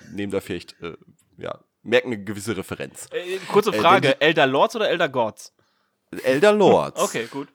nehmen 0.09 0.31
da 0.31 0.39
vielleicht, 0.39 0.81
äh, 0.81 0.93
ja, 1.37 1.59
merken 1.83 2.07
eine 2.13 2.23
gewisse 2.23 2.55
Referenz. 2.55 3.07
Äh, 3.11 3.37
kurze 3.51 3.71
Äh, 3.71 3.79
Frage: 3.79 4.21
Elder 4.21 4.47
Lords 4.47 4.75
oder 4.75 4.89
Elder 4.89 5.09
Gods? 5.09 5.53
Elder 6.23 6.53
Lords. 6.53 7.01
Okay, 7.01 7.27
gut. 7.29 7.49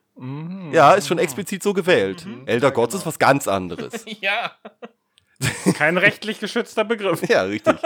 Ja, 0.72 0.92
ist 0.92 1.08
schon 1.08 1.18
explizit 1.18 1.62
so 1.62 1.72
gewählt. 1.72 2.26
Elder 2.44 2.70
Gods 2.72 2.94
ist 2.94 3.06
was 3.06 3.18
ganz 3.18 3.48
anderes. 3.48 4.04
Ja. 4.20 4.52
Kein 5.74 5.96
rechtlich 5.96 6.40
geschützter 6.40 6.84
Begriff. 6.84 7.22
Ja, 7.30 7.42
richtig. 7.42 7.76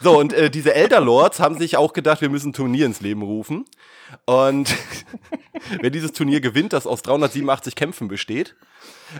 So, 0.00 0.18
und 0.18 0.32
äh, 0.32 0.50
diese 0.50 0.74
Elder 0.74 1.00
Lords 1.00 1.40
haben 1.40 1.58
sich 1.58 1.76
auch 1.76 1.92
gedacht, 1.92 2.20
wir 2.20 2.28
müssen 2.28 2.50
ein 2.50 2.52
Turnier 2.52 2.86
ins 2.86 3.00
Leben 3.00 3.22
rufen. 3.22 3.64
Und 4.24 4.74
wer 5.80 5.90
dieses 5.90 6.12
Turnier 6.12 6.40
gewinnt, 6.40 6.72
das 6.72 6.86
aus 6.86 7.02
387 7.02 7.74
Kämpfen 7.74 8.08
besteht, 8.08 8.54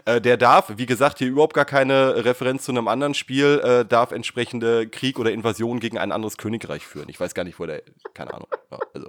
äh, 0.04 0.20
der 0.20 0.36
darf, 0.36 0.72
wie 0.76 0.86
gesagt, 0.86 1.18
hier 1.18 1.28
überhaupt 1.28 1.54
gar 1.54 1.64
keine 1.64 2.24
Referenz 2.24 2.64
zu 2.64 2.72
einem 2.72 2.88
anderen 2.88 3.14
Spiel, 3.14 3.60
äh, 3.64 3.84
darf 3.84 4.12
entsprechende 4.12 4.88
Krieg 4.88 5.18
oder 5.18 5.32
Invasion 5.32 5.80
gegen 5.80 5.98
ein 5.98 6.12
anderes 6.12 6.36
Königreich 6.36 6.86
führen. 6.86 7.08
Ich 7.08 7.18
weiß 7.18 7.34
gar 7.34 7.44
nicht, 7.44 7.58
wo 7.58 7.66
der, 7.66 7.82
keine 8.14 8.32
Ahnung. 8.32 8.48
Ja, 8.70 8.78
also, 8.94 9.08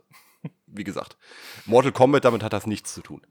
wie 0.74 0.84
gesagt, 0.84 1.18
Mortal 1.66 1.92
Kombat, 1.92 2.26
damit 2.26 2.44
hat 2.44 2.54
das 2.54 2.66
nichts 2.66 2.94
zu 2.94 3.02
tun. 3.02 3.22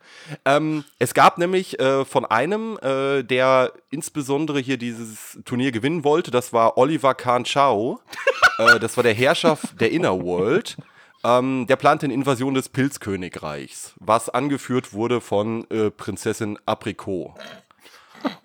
Ähm, 0.45 0.85
es 0.99 1.15
gab 1.15 1.39
nämlich 1.39 1.79
äh, 1.81 2.05
von 2.05 2.25
einem, 2.25 2.79
äh, 2.83 3.23
der 3.23 3.73
insbesondere 3.91 4.61
hier 4.61 4.77
dieses 4.77 5.39
Turnier 5.45 5.73
gewinnen 5.73 6.05
wollte, 6.05 6.31
das 6.31 6.53
war 6.53 6.77
Oliver 6.79 7.15
Kahn 7.15 7.45
Chao. 7.45 8.01
äh, 8.59 8.79
das 8.79 8.97
war 8.97 9.05
der 9.05 9.15
Herrscher 9.15 9.59
der 9.81 9.91
Inner 9.93 10.21
World. 10.23 10.77
Ähm, 11.25 11.67
der 11.67 11.77
plante 11.77 12.07
eine 12.07 12.15
Invasion 12.15 12.55
des 12.55 12.69
Pilzkönigreichs, 12.69 13.95
was 13.99 14.29
angeführt 14.29 14.93
wurde 14.93 15.21
von 15.21 15.69
äh, 15.71 15.91
Prinzessin 15.91 16.59
Aprikot. 16.65 17.35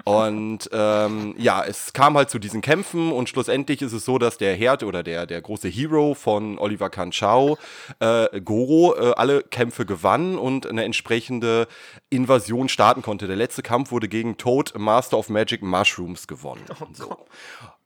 Und 0.06 0.70
ähm, 0.74 1.34
ja, 1.38 1.64
es 1.64 1.94
kam 1.94 2.18
halt 2.18 2.30
zu 2.30 2.38
diesen 2.38 2.62
Kämpfen 2.62 3.12
und 3.12 3.30
schlussendlich 3.30 3.82
ist 3.82 3.94
es 3.94 4.04
so, 4.04 4.18
dass 4.18 4.38
der 4.38 4.54
Herd 4.56 4.84
oder 4.84 5.02
der, 5.02 5.26
der 5.26 5.42
große 5.42 5.70
Hero 5.70 6.14
von 6.14 6.58
Oliver 6.60 6.90
Kahn 6.90 7.12
Chao, 7.12 7.58
äh, 8.00 8.42
Goro, 8.42 8.96
äh, 8.98 9.14
alle 9.16 9.44
Kämpfe 9.44 9.86
gewann 9.86 10.38
und 10.38 10.68
eine 10.68 10.84
entsprechende 10.84 11.68
Invasion 12.10 12.68
starten 12.68 13.02
konnte. 13.02 13.28
Der 13.28 13.38
letzte 13.38 13.64
Kampf 13.64 13.92
wurde 13.92 14.10
gegen 14.10 14.36
Toad, 14.38 14.74
Master 14.78 15.18
of 15.18 15.30
Magic 15.30 15.62
Mushrooms 15.62 16.28
gewonnen. 16.28 16.66
so. 16.94 17.26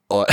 Oh, 0.10 0.26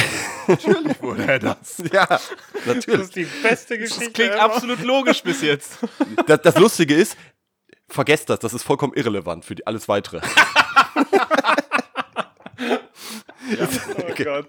natürlich 0.47 1.03
wurde 1.03 1.27
er 1.27 1.39
das. 1.41 1.83
Ja, 1.93 2.07
Das 2.07 2.31
natürlich. 2.65 3.01
ist 3.03 3.17
die 3.17 3.27
beste 3.43 3.77
Geschichte. 3.77 4.05
Das 4.05 4.13
klingt 4.13 4.33
ever. 4.35 4.43
absolut 4.43 4.81
logisch 4.83 5.23
bis 5.23 5.43
jetzt. 5.43 5.79
Das, 6.27 6.41
das 6.43 6.57
Lustige 6.59 6.95
ist, 6.95 7.17
vergesst 7.89 8.31
das, 8.31 8.39
das 8.39 8.55
ist 8.55 8.63
vollkommen 8.63 8.95
irrelevant 8.95 9.45
für 9.45 9.55
die, 9.57 9.67
alles 9.67 9.89
Weitere. 9.89 10.21
Oh 13.97 14.25
Gott. 14.25 14.47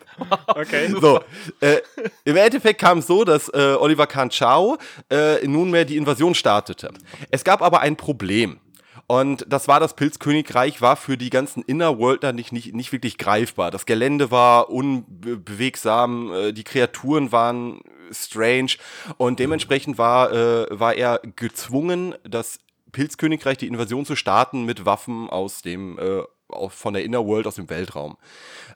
Okay. 0.48 0.89
So, 1.01 1.19
äh, 1.60 1.81
im 2.24 2.38
Endeffekt 2.38 2.79
kam 2.79 3.00
es 3.00 3.07
so, 3.07 3.25
dass 3.25 3.50
äh, 3.50 3.75
Oliver 3.77 4.07
Kahn 4.07 4.29
Chao 4.29 4.77
äh, 5.10 5.45
nunmehr 5.45 5.84
die 5.84 5.98
Invasion 5.98 6.34
startete. 6.34 6.93
Es 7.29 7.43
gab 7.43 7.62
aber 7.62 7.81
ein 7.81 7.98
Problem. 7.98 8.60
Und 9.07 9.45
das 9.48 9.67
war, 9.67 9.79
das 9.79 9.95
Pilzkönigreich 9.95 10.81
war 10.81 10.95
für 10.95 11.17
die 11.17 11.29
ganzen 11.29 11.62
Innerworldler 11.63 12.34
nicht, 12.34 12.51
nicht, 12.51 12.74
nicht 12.74 12.91
wirklich 12.91 13.17
greifbar. 13.17 13.69
Das 13.69 13.86
Gelände 13.86 14.31
war 14.31 14.69
unbewegsam, 14.69 16.34
äh, 16.34 16.51
die 16.53 16.63
Kreaturen 16.63 17.31
waren 17.31 17.81
strange 18.12 18.77
und 19.17 19.39
dementsprechend 19.39 19.98
war, 19.98 20.31
äh, 20.31 20.67
war 20.69 20.95
er 20.95 21.22
gezwungen, 21.36 22.15
das 22.24 22.60
Pilzkönigreich 22.91 23.57
die 23.57 23.67
Invasion 23.67 24.05
zu 24.05 24.15
starten 24.15 24.63
mit 24.63 24.86
Waffen 24.86 25.29
aus 25.29 25.62
dem, 25.62 26.00
äh, 26.00 26.22
von 26.70 26.94
der 26.94 27.04
Innerworld, 27.04 27.48
aus 27.48 27.56
dem 27.56 27.70
Weltraum. 27.70 28.18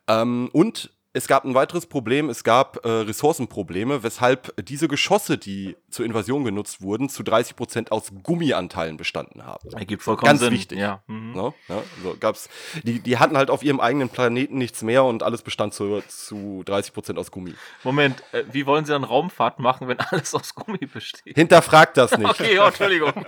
Ähm, 0.08 0.50
und 0.54 0.92
es 1.12 1.28
gab 1.28 1.44
ein 1.44 1.56
weiteres 1.56 1.88
Problem, 1.88 2.30
es 2.30 2.44
gab 2.44 2.86
äh, 2.86 2.90
Ressourcenprobleme, 2.90 4.04
weshalb 4.04 4.54
diese 4.64 4.88
Geschosse, 4.88 5.40
die 5.40 5.76
zur 5.90 6.06
Invasion 6.06 6.44
genutzt 6.44 6.82
wurden, 6.82 7.10
zu 7.10 7.24
30% 7.24 7.90
aus 7.90 8.12
Gummianteilen 8.22 8.96
bestanden 8.96 9.44
haben. 9.44 9.72
Ergibt 9.72 10.04
vollkommen 10.04 10.28
Ganz 10.28 10.42
Sinn. 10.42 10.54
wichtig. 10.54 10.78
Ja. 10.78 11.02
Mhm. 11.08 11.32
Ne? 11.34 11.54
Ja, 11.68 11.82
so 12.04 12.16
gab's, 12.20 12.48
die, 12.84 13.00
die 13.00 13.18
hatten 13.18 13.38
halt 13.38 13.50
auf 13.50 13.64
ihrem 13.64 13.80
eigenen 13.80 14.10
Planeten 14.10 14.60
nichts 14.60 14.84
mehr 14.84 15.04
und 15.04 15.24
alles 15.24 15.42
bestand 15.42 15.74
zu, 15.74 16.02
zu 16.08 16.64
30% 16.68 17.18
aus 17.18 17.32
Gummi. 17.32 17.56
Moment, 17.84 18.24
äh, 18.32 18.44
wie 18.52 18.68
wollen 18.68 18.86
Sie 18.86 18.92
dann 18.92 19.04
Raumfahrt 19.04 19.58
machen, 19.58 19.88
wenn 19.88 20.00
alles 20.12 20.36
aus 20.36 20.54
Gummi 20.54 20.86
besteht? 20.86 21.36
Hinterfragt 21.36 21.98
das 21.98 22.16
nicht. 22.16 22.30
Okay, 22.30 22.56
ja, 22.56 22.68
Entschuldigung. 22.68 23.14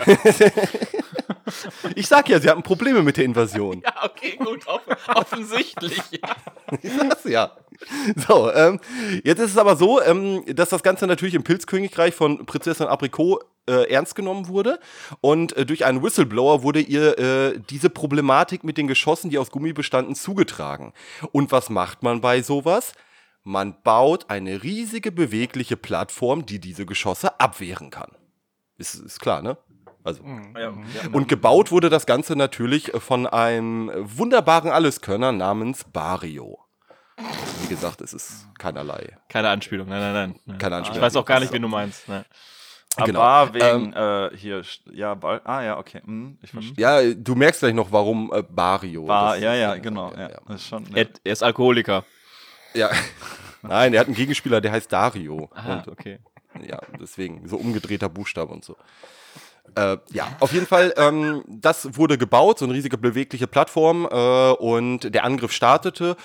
Ich 1.95 2.07
sag 2.07 2.29
ja, 2.29 2.39
sie 2.39 2.49
hatten 2.49 2.63
Probleme 2.63 3.01
mit 3.01 3.17
der 3.17 3.25
Invasion. 3.25 3.83
Ja, 3.91 4.05
okay, 4.05 4.37
gut, 4.37 4.67
off 4.67 4.81
offensichtlich. 5.07 6.01
Sag's 6.81 7.23
ja. 7.25 7.51
So, 8.15 8.51
ähm, 8.53 8.79
jetzt 9.23 9.39
ist 9.39 9.51
es 9.51 9.57
aber 9.57 9.75
so, 9.75 10.01
ähm, 10.01 10.43
dass 10.47 10.69
das 10.69 10.83
Ganze 10.83 11.07
natürlich 11.07 11.33
im 11.33 11.43
Pilzkönigreich 11.43 12.13
von 12.13 12.45
Prinzessin 12.45 12.87
Aprikot 12.87 13.39
äh, 13.67 13.89
ernst 13.91 14.15
genommen 14.15 14.47
wurde. 14.47 14.79
Und 15.19 15.55
äh, 15.57 15.65
durch 15.65 15.85
einen 15.85 16.03
Whistleblower 16.03 16.63
wurde 16.63 16.79
ihr 16.79 17.17
äh, 17.17 17.59
diese 17.69 17.89
Problematik 17.89 18.63
mit 18.63 18.77
den 18.77 18.87
Geschossen, 18.87 19.29
die 19.29 19.37
aus 19.37 19.51
Gummi 19.51 19.73
bestanden, 19.73 20.15
zugetragen. 20.15 20.93
Und 21.31 21.51
was 21.51 21.69
macht 21.69 22.03
man 22.03 22.21
bei 22.21 22.41
sowas? 22.41 22.93
Man 23.43 23.81
baut 23.81 24.29
eine 24.29 24.61
riesige 24.63 25.11
bewegliche 25.11 25.77
Plattform, 25.77 26.45
die 26.45 26.59
diese 26.59 26.85
Geschosse 26.85 27.39
abwehren 27.39 27.89
kann. 27.89 28.11
Ist, 28.77 28.95
ist 28.95 29.19
klar, 29.19 29.41
ne? 29.41 29.57
Also. 30.03 30.23
Und 31.11 31.27
gebaut 31.27 31.71
wurde 31.71 31.89
das 31.89 32.05
Ganze 32.05 32.35
natürlich 32.35 32.91
von 32.97 33.27
einem 33.27 33.91
wunderbaren 33.95 34.71
Alleskönner 34.71 35.31
namens 35.31 35.83
Bario. 35.83 36.59
Wie 37.61 37.67
gesagt, 37.67 38.01
es 38.01 38.13
ist 38.13 38.47
keinerlei. 38.57 39.17
Keine 39.29 39.49
Anspielung, 39.49 39.87
nein, 39.87 40.13
nein, 40.13 40.35
nein. 40.45 40.57
Keine 40.57 40.77
Anspielung. 40.77 40.97
Ich 40.97 41.05
weiß 41.05 41.15
auch 41.17 41.25
gar 41.25 41.39
nicht, 41.39 41.53
wen 41.53 41.61
du 41.61 41.67
meinst. 41.67 42.07
Nein. 42.09 42.25
Genau. 43.05 43.21
Aber 43.21 43.53
wegen, 43.53 43.93
äh, 43.93 44.31
hier, 44.35 44.63
ja, 44.91 45.13
bald, 45.13 45.45
ah 45.45 45.61
ja, 45.63 45.77
okay, 45.77 46.01
hm, 46.03 46.37
ich 46.41 46.51
verstehe. 46.51 46.73
Ja, 46.77 47.13
du 47.13 47.35
merkst 47.35 47.61
gleich 47.61 47.73
noch, 47.73 47.89
warum 47.91 48.31
äh, 48.33 48.43
Bario. 48.43 49.07
Das 49.07 49.39
ja, 49.39 49.53
ist- 49.53 49.59
ja, 49.61 49.75
genau, 49.77 50.11
ja, 50.13 50.29
ja. 50.31 50.53
Ist 50.55 50.67
schon, 50.67 50.85
Er, 50.93 51.07
er 51.23 51.31
ist 51.33 51.43
Alkoholiker. 51.43 52.03
ja. 52.73 52.89
Nein, 53.61 53.93
er 53.93 53.99
hat 53.99 54.07
einen 54.07 54.15
Gegenspieler, 54.15 54.59
der 54.59 54.71
heißt 54.71 54.91
Dario. 54.91 55.47
Ah, 55.53 55.73
Und 55.75 55.87
okay. 55.87 56.19
ja, 56.67 56.79
deswegen 56.99 57.47
so 57.47 57.57
umgedrehter 57.57 58.09
Buchstabe 58.09 58.51
und 58.51 58.65
so. 58.65 58.75
Äh, 59.75 59.97
ja, 60.11 60.27
auf 60.39 60.53
jeden 60.53 60.67
Fall, 60.67 60.93
ähm, 60.97 61.43
das 61.47 61.97
wurde 61.97 62.17
gebaut, 62.17 62.59
so 62.59 62.65
eine 62.65 62.73
riesige 62.73 62.97
bewegliche 62.97 63.47
Plattform 63.47 64.07
äh, 64.09 64.51
und 64.51 65.13
der 65.13 65.23
Angriff 65.23 65.51
startete. 65.51 66.17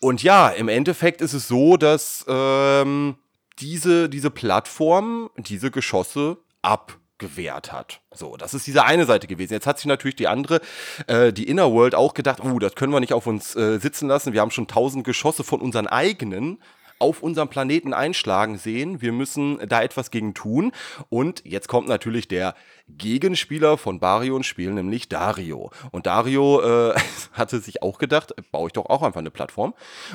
Und 0.00 0.22
ja, 0.22 0.48
im 0.48 0.68
Endeffekt 0.68 1.20
ist 1.20 1.32
es 1.32 1.48
so, 1.48 1.76
dass 1.76 2.24
ähm, 2.28 3.16
diese, 3.58 4.08
diese 4.08 4.30
Plattform 4.30 5.30
diese 5.36 5.70
Geschosse 5.70 6.38
abgewehrt 6.62 7.72
hat. 7.72 8.00
So, 8.12 8.36
das 8.36 8.54
ist 8.54 8.66
diese 8.66 8.84
eine 8.84 9.06
Seite 9.06 9.26
gewesen. 9.26 9.54
Jetzt 9.54 9.66
hat 9.66 9.78
sich 9.78 9.86
natürlich 9.86 10.16
die 10.16 10.28
andere, 10.28 10.60
äh, 11.08 11.32
die 11.32 11.48
Inner 11.48 11.72
World, 11.72 11.96
auch 11.96 12.14
gedacht, 12.14 12.44
uh, 12.44 12.58
das 12.60 12.76
können 12.76 12.92
wir 12.92 13.00
nicht 13.00 13.12
auf 13.12 13.26
uns 13.26 13.56
äh, 13.56 13.78
sitzen 13.78 14.08
lassen. 14.08 14.32
Wir 14.32 14.40
haben 14.40 14.52
schon 14.52 14.68
tausend 14.68 15.04
Geschosse 15.04 15.42
von 15.42 15.60
unseren 15.60 15.88
eigenen 15.88 16.58
auf 16.98 17.22
unserem 17.22 17.48
Planeten 17.48 17.92
einschlagen 17.92 18.58
sehen. 18.58 19.00
Wir 19.00 19.12
müssen 19.12 19.58
da 19.68 19.82
etwas 19.82 20.10
gegen 20.10 20.34
tun. 20.34 20.72
Und 21.08 21.42
jetzt 21.44 21.68
kommt 21.68 21.88
natürlich 21.88 22.28
der 22.28 22.54
Gegenspieler 22.88 23.78
von 23.78 24.00
Bario 24.00 24.36
ins 24.36 24.46
Spiel, 24.46 24.72
nämlich 24.72 25.08
Dario. 25.08 25.70
Und 25.90 26.06
Dario 26.06 26.60
äh, 26.90 26.94
hatte 27.32 27.60
sich 27.60 27.82
auch 27.82 27.98
gedacht, 27.98 28.34
baue 28.50 28.68
ich 28.68 28.72
doch 28.72 28.86
auch 28.86 29.02
einfach 29.02 29.20
eine 29.20 29.30
Plattform. 29.30 29.74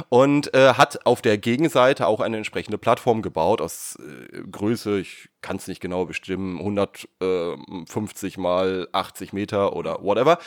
Und 0.09 0.53
äh, 0.53 0.73
hat 0.73 1.05
auf 1.05 1.21
der 1.21 1.37
Gegenseite 1.37 2.07
auch 2.07 2.19
eine 2.19 2.37
entsprechende 2.37 2.77
Plattform 2.77 3.21
gebaut 3.21 3.61
aus 3.61 3.97
äh, 3.99 4.41
Größe, 4.49 4.99
ich 4.99 5.29
kann 5.43 5.57
es 5.57 5.67
nicht 5.67 5.81
genau 5.81 6.05
bestimmen, 6.05 6.57
150 6.57 8.39
mal 8.39 8.87
80 8.91 9.33
Meter 9.33 9.75
oder 9.75 10.01
whatever. 10.01 10.39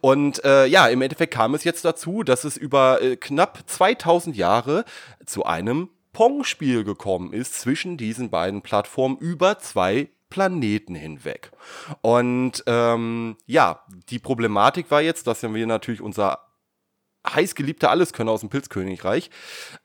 Und 0.00 0.44
äh, 0.44 0.66
ja, 0.66 0.86
im 0.86 1.02
Endeffekt 1.02 1.34
kam 1.34 1.54
es 1.54 1.64
jetzt 1.64 1.84
dazu, 1.84 2.22
dass 2.22 2.44
es 2.44 2.56
über 2.56 3.02
äh, 3.02 3.16
knapp 3.16 3.64
2000 3.66 4.36
Jahre 4.36 4.84
zu 5.26 5.44
einem 5.44 5.88
Pong-Spiel 6.12 6.84
gekommen 6.84 7.32
ist 7.32 7.58
zwischen 7.58 7.96
diesen 7.96 8.30
beiden 8.30 8.62
Plattformen 8.62 9.16
über 9.16 9.58
zwei 9.58 10.10
Planeten 10.28 10.94
hinweg. 10.94 11.50
Und 12.00 12.62
ähm, 12.66 13.36
ja, 13.46 13.82
die 14.08 14.18
Problematik 14.18 14.90
war 14.90 15.02
jetzt, 15.02 15.26
dass 15.26 15.42
wir 15.42 15.66
natürlich 15.66 16.00
unser 16.00 16.51
heißgeliebter 17.28 17.90
Alleskönner 17.90 18.32
aus 18.32 18.40
dem 18.40 18.48
Pilzkönigreich, 18.48 19.30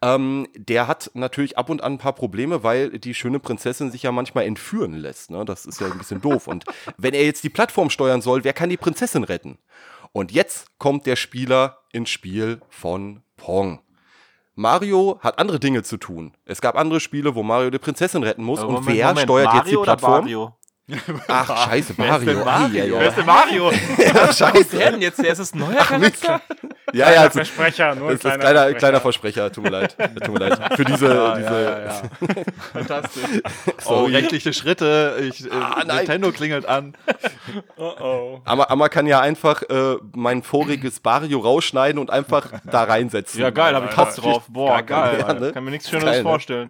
ähm, 0.01 0.47
der 0.55 0.87
hat 0.87 1.11
natürlich 1.13 1.57
ab 1.57 1.69
und 1.69 1.83
an 1.83 1.93
ein 1.93 1.97
paar 1.97 2.13
Probleme, 2.13 2.63
weil 2.63 2.97
die 2.99 3.13
schöne 3.13 3.39
Prinzessin 3.39 3.91
sich 3.91 4.03
ja 4.03 4.11
manchmal 4.11 4.45
entführen 4.45 4.93
lässt. 4.93 5.31
Ne? 5.31 5.45
Das 5.45 5.65
ist 5.65 5.79
ja 5.81 5.87
ein 5.87 5.97
bisschen 5.97 6.21
doof. 6.21 6.47
Und 6.47 6.65
wenn 6.97 7.13
er 7.13 7.25
jetzt 7.25 7.43
die 7.43 7.49
Plattform 7.49 7.89
steuern 7.89 8.21
soll, 8.21 8.43
wer 8.43 8.53
kann 8.53 8.69
die 8.69 8.77
Prinzessin 8.77 9.23
retten? 9.23 9.57
Und 10.11 10.31
jetzt 10.31 10.67
kommt 10.79 11.05
der 11.05 11.15
Spieler 11.15 11.79
ins 11.91 12.09
Spiel 12.09 12.61
von 12.69 13.21
Pong. 13.35 13.81
Mario 14.55 15.19
hat 15.21 15.37
andere 15.37 15.59
Dinge 15.59 15.83
zu 15.83 15.97
tun. 15.97 16.33
Es 16.45 16.61
gab 16.61 16.75
andere 16.75 16.99
Spiele, 16.99 17.35
wo 17.35 17.43
Mario 17.43 17.69
die 17.69 17.77
Prinzessin 17.77 18.23
retten 18.23 18.43
muss. 18.43 18.59
Aber 18.59 18.69
und 18.69 18.75
Moment, 18.75 18.97
wer 18.97 19.07
Moment, 19.09 19.23
steuert 19.25 19.45
Mario 19.45 19.61
jetzt 19.61 19.71
die 19.71 19.83
Plattform? 19.83 20.11
Mario? 20.21 20.57
Ach, 21.27 21.65
scheiße, 21.67 21.93
Mario. 21.97 22.43
Mario? 22.43 22.45
Ai, 22.47 22.81
ai, 22.81 22.95
ai. 22.95 22.99
Wer 22.99 23.07
ist 23.09 23.17
denn 23.17 23.25
Mario? 23.25 23.71
Ja, 23.97 24.13
Was 24.15 24.29
ist 24.31 24.39
der 24.39 24.47
scheiße. 24.51 24.77
denn 24.77 25.01
jetzt? 25.01 25.19
Der 25.21 25.33
ist 25.33 25.53
ein 25.55 25.59
neuer 25.59 25.83
Charakter? 25.83 26.41
Ja, 26.93 27.11
ja, 27.11 27.21
also, 27.21 27.31
Versprecher, 27.39 27.95
nur 27.95 28.11
das 28.11 28.25
ein 28.25 28.31
ist 28.31 28.39
kleiner, 28.39 28.39
kleiner, 28.39 28.59
Versprecher. 28.61 28.77
kleiner 28.79 29.01
Versprecher, 29.01 29.51
tut 29.51 29.63
mir 29.63 29.69
leid. 29.71 29.95
Tut 30.23 30.33
mir 30.33 30.39
leid. 30.49 30.73
Für 30.77 30.85
diese, 30.85 31.07
Ja, 31.07 31.35
diese 31.35 31.63
ja, 31.63 31.79
ja. 31.85 32.01
Fantastisch. 32.73 33.23
Oh, 33.85 34.03
rechtliche 34.05 34.53
Schritte. 34.53 35.17
Ich, 35.21 35.45
äh, 35.45 35.49
Ah. 35.51 35.83
Nintendo 35.85 36.31
klingelt 36.31 36.65
an. 36.65 36.93
Oh, 37.77 37.91
oh. 37.99 38.41
Aber, 38.45 38.69
aber 38.69 38.75
man 38.75 38.89
kann 38.89 39.05
ja 39.07 39.19
einfach 39.21 39.61
äh, 39.63 39.95
mein 40.15 40.43
voriges 40.43 40.99
Barrio 40.99 41.39
rausschneiden 41.39 41.99
und 41.99 42.09
einfach 42.09 42.51
da 42.69 42.83
reinsetzen. 42.83 43.39
Ja, 43.41 43.49
geil, 43.49 43.75
hab 43.75 43.89
ich 43.89 43.95
Bock 43.95 44.15
drauf. 44.15 44.43
Boah, 44.47 44.81
geil. 44.81 45.19
Ja, 45.19 45.33
ne? 45.33 45.51
Kann 45.53 45.63
mir 45.63 45.71
nichts 45.71 45.89
Schöneres 45.89 46.11
geil, 46.11 46.23
ne? 46.23 46.29
vorstellen. 46.29 46.69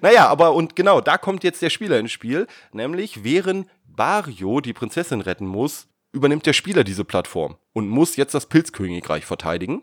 Naja, 0.00 0.28
aber 0.28 0.52
und 0.54 0.76
genau, 0.76 1.00
da 1.00 1.18
kommt 1.18 1.44
jetzt 1.44 1.62
der 1.62 1.70
Spieler 1.70 1.98
ins 1.98 2.12
Spiel. 2.12 2.46
Nämlich, 2.72 3.24
während 3.24 3.68
Barrio 3.86 4.60
die 4.60 4.72
Prinzessin 4.72 5.20
retten 5.20 5.46
muss, 5.46 5.86
übernimmt 6.18 6.44
der 6.44 6.52
Spieler 6.52 6.84
diese 6.84 7.04
Plattform 7.04 7.56
und 7.72 7.88
muss 7.88 8.16
jetzt 8.16 8.34
das 8.34 8.46
Pilzkönigreich 8.46 9.24
verteidigen. 9.24 9.82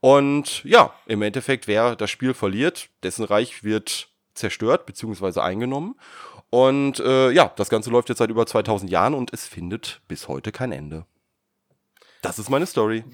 Und 0.00 0.62
ja, 0.64 0.92
im 1.06 1.22
Endeffekt, 1.22 1.66
wer 1.66 1.96
das 1.96 2.10
Spiel 2.10 2.34
verliert, 2.34 2.88
dessen 3.02 3.24
Reich 3.24 3.64
wird 3.64 4.08
zerstört 4.34 4.86
bzw. 4.86 5.40
eingenommen. 5.40 5.96
Und 6.50 7.00
äh, 7.00 7.30
ja, 7.30 7.52
das 7.56 7.68
Ganze 7.68 7.90
läuft 7.90 8.08
jetzt 8.08 8.18
seit 8.18 8.30
über 8.30 8.46
2000 8.46 8.90
Jahren 8.90 9.14
und 9.14 9.32
es 9.32 9.46
findet 9.46 10.00
bis 10.08 10.28
heute 10.28 10.52
kein 10.52 10.72
Ende. 10.72 11.06
Das 12.22 12.38
ist 12.38 12.50
meine 12.50 12.66
Story. 12.66 13.04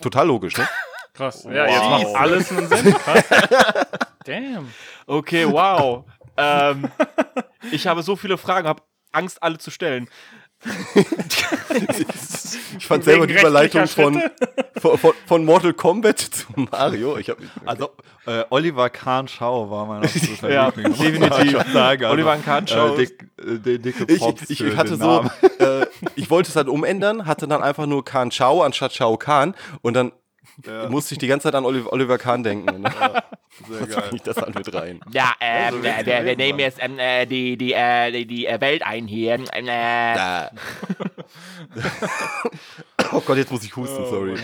Total 0.00 0.26
logisch, 0.26 0.56
ne? 0.56 0.68
Krass. 1.14 1.44
Ja, 1.44 1.66
jetzt 1.66 1.82
macht 1.82 2.16
alles 2.16 2.50
einen 2.52 2.68
Sinn. 2.68 2.94
Krass. 2.94 3.24
Damn. 4.24 4.72
Okay, 5.06 5.50
wow. 5.50 6.04
ähm, 6.36 6.90
ich 7.72 7.86
habe 7.86 8.02
so 8.02 8.16
viele 8.16 8.38
Fragen, 8.38 8.68
habe 8.68 8.82
Angst, 9.12 9.42
alle 9.42 9.58
zu 9.58 9.70
stellen. 9.70 10.08
Ich 12.78 12.86
fand 12.86 13.04
selber 13.04 13.26
die 13.26 13.34
Überleitung 13.34 13.86
von, 13.86 14.22
von, 14.76 15.12
von, 15.26 15.44
Mortal 15.44 15.72
Kombat 15.72 16.18
zu 16.30 16.46
Mario. 16.70 17.18
Ich 17.18 17.30
hab, 17.30 17.38
Also, 17.64 17.90
äh, 18.26 18.44
Oliver 18.50 18.90
Kahn 18.90 19.28
Schau 19.28 19.70
war 19.70 19.86
mein 19.86 20.02
absoluter 20.04 20.52
Ja, 20.52 20.70
definitiv. 20.70 21.72
Sagen. 21.72 22.04
Also, 22.04 22.14
Oliver 22.14 22.36
Kahn 22.36 22.66
Schau 22.66 22.94
Äh, 22.94 22.96
dick, 22.96 23.26
äh, 23.38 23.78
dicke 23.78 24.04
ich, 24.08 24.18
Props 24.18 24.48
ich, 24.48 24.58
für 24.58 24.68
ich 24.68 24.76
hatte 24.76 24.96
den 24.96 25.00
so, 25.00 25.24
äh, 25.58 25.86
ich 26.16 26.30
wollte 26.30 26.50
es 26.50 26.56
halt 26.56 26.68
umändern, 26.68 27.26
hatte 27.26 27.48
dann 27.48 27.62
einfach 27.62 27.86
nur 27.86 28.04
Khan 28.04 28.30
Chao 28.30 28.62
anstatt 28.62 28.92
Chao 28.92 29.16
Khan 29.16 29.54
und 29.82 29.94
dann 29.94 30.12
musste 30.88 31.14
ich 31.14 31.18
die 31.18 31.26
ganze 31.26 31.44
Zeit 31.44 31.54
an 31.54 31.64
Oliver, 31.64 31.92
Oliver 31.92 32.18
Kahn 32.18 32.42
denken. 32.42 32.68
Und 32.76 32.82
dann 32.84 33.22
Sehr 33.88 34.00
bring 34.00 34.16
ich 34.16 34.22
das 34.22 34.36
halt 34.36 34.54
mit 34.54 34.72
rein. 34.74 35.00
Ja, 35.12 35.32
ähm, 35.40 35.84
äh, 35.84 36.06
wir, 36.06 36.24
wir 36.24 36.36
nehmen 36.36 36.58
jetzt 36.58 36.78
ähm, 36.80 36.98
äh, 36.98 37.26
die, 37.26 37.56
die, 37.56 37.72
äh, 37.72 38.10
die, 38.12 38.26
die 38.26 38.46
äh, 38.46 38.60
Welt 38.60 38.82
ein 38.84 39.06
hier. 39.06 39.34
Ähm, 39.34 39.46
Äh, 39.52 40.16
oh 43.12 43.20
Gott, 43.20 43.36
jetzt 43.36 43.52
muss 43.52 43.64
ich 43.64 43.74
husten, 43.76 44.04
sorry. 44.06 44.34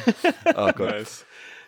Oh 0.55 0.71
Gott. 0.77 1.07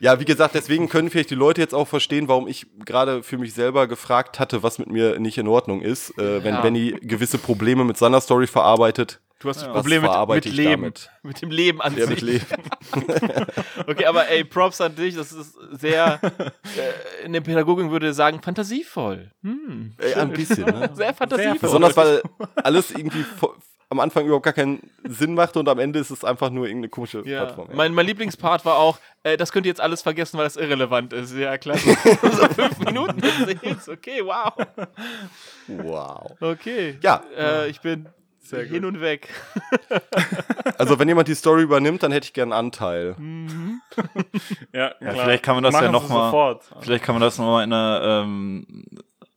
Ja, 0.00 0.20
wie 0.20 0.24
gesagt, 0.24 0.54
deswegen 0.54 0.88
können 0.88 1.10
vielleicht 1.10 1.30
die 1.30 1.34
Leute 1.34 1.60
jetzt 1.60 1.74
auch 1.74 1.88
verstehen, 1.88 2.28
warum 2.28 2.46
ich 2.46 2.66
gerade 2.84 3.24
für 3.24 3.36
mich 3.36 3.52
selber 3.52 3.88
gefragt 3.88 4.38
hatte, 4.38 4.62
was 4.62 4.78
mit 4.78 4.88
mir 4.88 5.18
nicht 5.18 5.38
in 5.38 5.48
Ordnung 5.48 5.82
ist, 5.82 6.16
äh, 6.18 6.44
wenn 6.44 6.54
Ja. 6.54 6.60
Benny 6.60 6.94
gewisse 7.02 7.38
Probleme 7.38 7.84
mit 7.84 7.96
seiner 7.96 8.20
Story 8.20 8.46
verarbeitet. 8.46 9.20
Du 9.40 9.48
hast 9.48 9.64
Was 9.64 9.72
Probleme 9.72 10.08
mit, 10.08 10.44
mit 10.44 10.44
Leben. 10.56 10.70
damit? 10.82 11.10
Mit 11.22 11.42
dem 11.42 11.50
Leben 11.52 11.80
an 11.80 11.96
Ja, 11.96 12.06
sich. 12.06 12.10
mit 12.16 12.20
Leben. 12.22 12.46
Okay, 13.86 14.06
aber 14.06 14.28
ey, 14.28 14.42
Props 14.44 14.80
an 14.80 14.94
dich. 14.96 15.14
Das 15.14 15.32
ist 15.32 15.54
sehr, 15.72 16.20
äh, 16.22 17.24
in 17.24 17.32
der 17.32 17.40
Pädagogik 17.40 17.90
würde 17.90 18.08
ich 18.10 18.16
sagen, 18.16 18.42
fantasievoll. 18.42 19.30
Hm. 19.42 19.94
Ey, 19.98 20.14
ein 20.14 20.32
bisschen, 20.32 20.64
ne? 20.64 20.90
Sehr 20.94 21.14
fantasievoll. 21.14 21.58
Besonders 21.60 21.96
weil 21.96 22.22
alles 22.56 22.90
irgendwie 22.90 23.24
am 23.90 24.00
Anfang 24.00 24.26
überhaupt 24.26 24.44
gar 24.44 24.52
keinen 24.52 24.90
Sinn 25.04 25.34
machte 25.34 25.58
und 25.60 25.68
am 25.68 25.78
Ende 25.78 25.98
ist 26.00 26.10
es 26.10 26.24
einfach 26.24 26.50
nur 26.50 26.66
irgendeine 26.66 26.90
komische 26.90 27.22
Ja. 27.24 27.44
Plattform. 27.44 27.68
Mein, 27.72 27.94
mein 27.94 28.06
Lieblingspart 28.06 28.64
war 28.64 28.76
auch, 28.76 28.98
äh, 29.22 29.36
das 29.36 29.52
könnt 29.52 29.64
ihr 29.66 29.70
jetzt 29.70 29.80
alles 29.80 30.02
vergessen, 30.02 30.36
weil 30.36 30.44
das 30.44 30.56
irrelevant 30.56 31.12
ist. 31.12 31.34
Ja, 31.34 31.56
klasse. 31.56 31.88
so 32.22 32.48
fünf 32.48 32.78
Minuten 32.80 33.22
erzählst. 33.22 33.88
Okay, 33.88 34.20
wow. 34.24 34.52
Wow. 35.68 36.32
Okay. 36.40 36.98
Ja. 37.02 37.22
Äh, 37.36 37.68
ich 37.68 37.80
bin 37.80 38.06
hin 38.56 38.84
und 38.84 39.00
weg. 39.00 39.28
Also 40.78 40.96
wenn 41.00 41.08
jemand 41.08 41.26
die 41.26 41.34
Story 41.34 41.62
übernimmt, 41.62 42.04
dann 42.04 42.12
hätte 42.12 42.26
ich 42.26 42.32
gern 42.32 42.52
einen 42.52 42.66
Anteil. 42.66 43.16
Ja, 44.72 44.80
Ja, 44.80 44.90
klar. 45.00 45.14
vielleicht 45.14 45.42
kann 45.42 45.56
man 45.56 45.64
das 45.64 45.74
ja 45.74 45.80
Machen 45.82 45.92
noch 45.92 46.06
Sie 46.06 46.12
mal- 46.12 46.24
sofort. 46.26 46.62
Vielleicht 46.80 47.04
kann 47.04 47.14
man 47.16 47.22
das 47.22 47.36
nochmal 47.38 47.64
in 47.64 47.72
einer 47.72 48.22
ähm, 48.24 48.84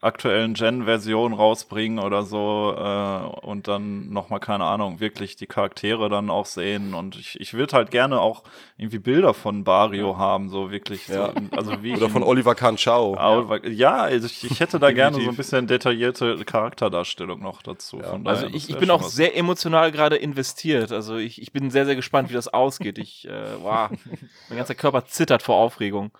aktuellen 0.01 0.55
Gen-Version 0.55 1.31
rausbringen 1.33 1.99
oder 1.99 2.23
so 2.23 2.75
äh, 2.75 3.45
und 3.45 3.67
dann 3.67 4.09
nochmal, 4.09 4.39
keine 4.39 4.63
Ahnung, 4.63 4.99
wirklich 4.99 5.35
die 5.35 5.45
Charaktere 5.45 6.09
dann 6.09 6.31
auch 6.31 6.47
sehen. 6.47 6.95
Und 6.95 7.15
ich, 7.15 7.39
ich 7.39 7.53
würde 7.53 7.75
halt 7.77 7.91
gerne 7.91 8.19
auch 8.19 8.43
irgendwie 8.77 8.97
Bilder 8.97 9.35
von 9.35 9.63
Bario 9.63 10.17
haben, 10.17 10.49
so 10.49 10.71
wirklich. 10.71 11.07
Ja. 11.07 11.27
So, 11.27 11.55
also 11.55 11.83
wie 11.83 11.95
Oder 11.95 12.09
von 12.09 12.23
Oliver. 12.23 12.55
Oliver- 12.59 13.67
Ja, 13.67 13.97
also 13.97 14.25
ich, 14.25 14.43
ich 14.49 14.59
hätte 14.59 14.79
da 14.79 14.91
gerne 14.91 15.21
so 15.21 15.29
ein 15.29 15.35
bisschen 15.35 15.67
detaillierte 15.67 16.43
Charakterdarstellung 16.45 17.39
noch 17.41 17.61
dazu. 17.61 17.99
Von 17.99 18.23
daher, 18.23 18.43
Also 18.43 18.55
ich, 18.55 18.69
ich 18.71 18.77
bin 18.77 18.89
auch 18.89 19.03
was. 19.03 19.13
sehr 19.13 19.37
emotional 19.37 19.91
gerade 19.91 20.15
investiert. 20.15 20.91
Also 20.91 21.17
ich, 21.17 21.39
ich 21.39 21.51
bin 21.51 21.69
sehr, 21.69 21.85
sehr 21.85 21.95
gespannt, 21.95 22.29
wie 22.31 22.33
das 22.33 22.47
ausgeht. 22.47 22.97
Ich, 22.97 23.27
äh, 23.27 23.61
wow. 23.61 23.89
Mein 24.49 24.57
ganzer 24.57 24.73
Körper 24.75 25.05
zittert 25.05 25.43
vor 25.43 25.57
Aufregung. 25.57 26.11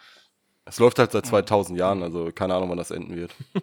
Es 0.66 0.80
läuft 0.80 1.00
halt 1.00 1.12
seit 1.12 1.26
2000 1.26 1.78
Jahren, 1.78 2.04
also 2.04 2.32
keine 2.32 2.56
Ahnung, 2.56 2.70
wann 2.70 2.78
das 2.78 2.92
enden 2.92 3.16
wird. 3.16 3.34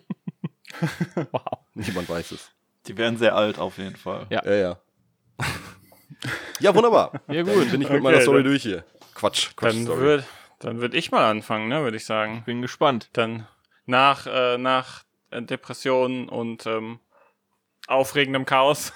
Wow. 1.33 1.43
Niemand 1.75 2.09
weiß 2.09 2.33
es. 2.33 2.51
Die 2.87 2.97
werden 2.97 3.17
sehr 3.19 3.35
alt 3.35 3.59
auf 3.59 3.79
jeden 3.79 3.97
Fall. 3.97 4.27
Ja. 4.31 4.45
Ja, 4.45 4.55
ja. 4.55 4.79
ja, 6.61 6.75
wunderbar. 6.75 7.13
Ja, 7.29 7.43
Dann 7.43 7.47
gut. 7.55 7.71
bin 7.71 7.81
ich 7.83 7.89
mit 7.89 7.91
Okay, 7.91 8.01
meiner 8.01 8.21
Story 8.21 8.43
dann- 8.43 8.51
durch 8.53 8.63
hier. 8.63 8.85
Quatsch, 9.15 9.57
Quatsch. 9.57 9.75
Dann 9.75 9.83
Story. 9.85 10.01
würde 10.01 10.25
dann 10.61 10.81
würd 10.81 10.95
ich 10.95 11.11
mal 11.11 11.29
anfangen, 11.31 11.69
ne, 11.69 11.83
würde 11.83 11.97
ich 11.97 12.05
sagen. 12.05 12.43
Bin 12.45 12.63
gespannt. 12.63 13.11
Dann 13.13 13.47
nach, 13.87 14.27
äh, 14.27 14.59
nach 14.59 15.05
Depressionen 15.33 16.29
und 16.29 16.67
ähm, 16.67 16.99
aufregendem 17.89 18.45
Chaos 18.47 18.93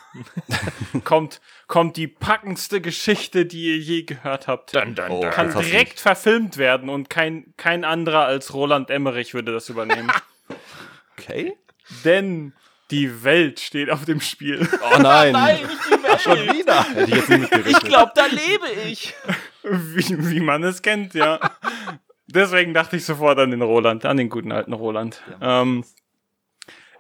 kommt, 1.05 1.41
kommt 1.67 1.97
die 1.97 2.09
packendste 2.09 2.81
Geschichte, 2.81 3.47
die 3.47 3.69
ihr 3.71 3.79
je 3.79 4.03
gehört 4.03 4.47
habt. 4.49 4.75
Dann, 4.75 4.95
dann, 4.95 5.11
Oh, 5.11 5.21
Kann 5.31 5.47
das 5.49 5.57
hast 5.57 5.67
du 5.67 5.71
direkt 5.71 6.01
verfilmt 6.01 6.57
werden 6.59 6.89
und 6.89 7.11
kein, 7.11 7.55
kein 7.57 7.85
anderer 7.85 8.25
als 8.27 8.53
Roland 8.55 8.91
Emmerich 8.91 9.35
würde 9.35 9.53
das 9.53 9.69
übernehmen. 9.69 10.11
Okay. 11.19 11.57
Denn 12.05 12.53
die 12.91 13.23
Welt 13.23 13.61
steht 13.61 13.91
auf 13.91 14.05
dem 14.05 14.21
Spiel. 14.21 14.67
Oh 14.93 14.99
nein. 15.01 15.33
nicht 15.33 15.69
die 15.89 16.03
Welt. 16.03 16.21
Schon 16.21 16.39
wieder. 16.39 16.85
Ich 17.67 17.79
glaube, 17.81 18.13
da 18.15 18.27
lebe 18.27 18.67
ich. 18.89 19.15
wie, 19.63 20.31
wie 20.31 20.41
man 20.41 20.65
es 20.65 20.83
kennt, 20.83 21.15
ja. 21.15 21.39
Deswegen 22.27 22.75
dachte 22.75 22.97
ich 22.97 23.05
sofort 23.05 23.39
an 23.39 23.51
den 23.51 23.63
Roland, 23.63 24.05
an 24.05 24.17
den 24.17 24.29
guten 24.31 24.53
alten 24.53 24.73
Roland. 24.73 25.23
Ähm, 25.41 25.85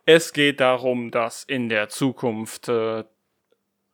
es 0.04 0.32
geht 0.32 0.60
darum, 0.60 1.10
dass 1.10 1.44
in 1.44 1.68
der 1.68 1.88
Zukunft, 1.88 2.68
äh, 2.68 3.04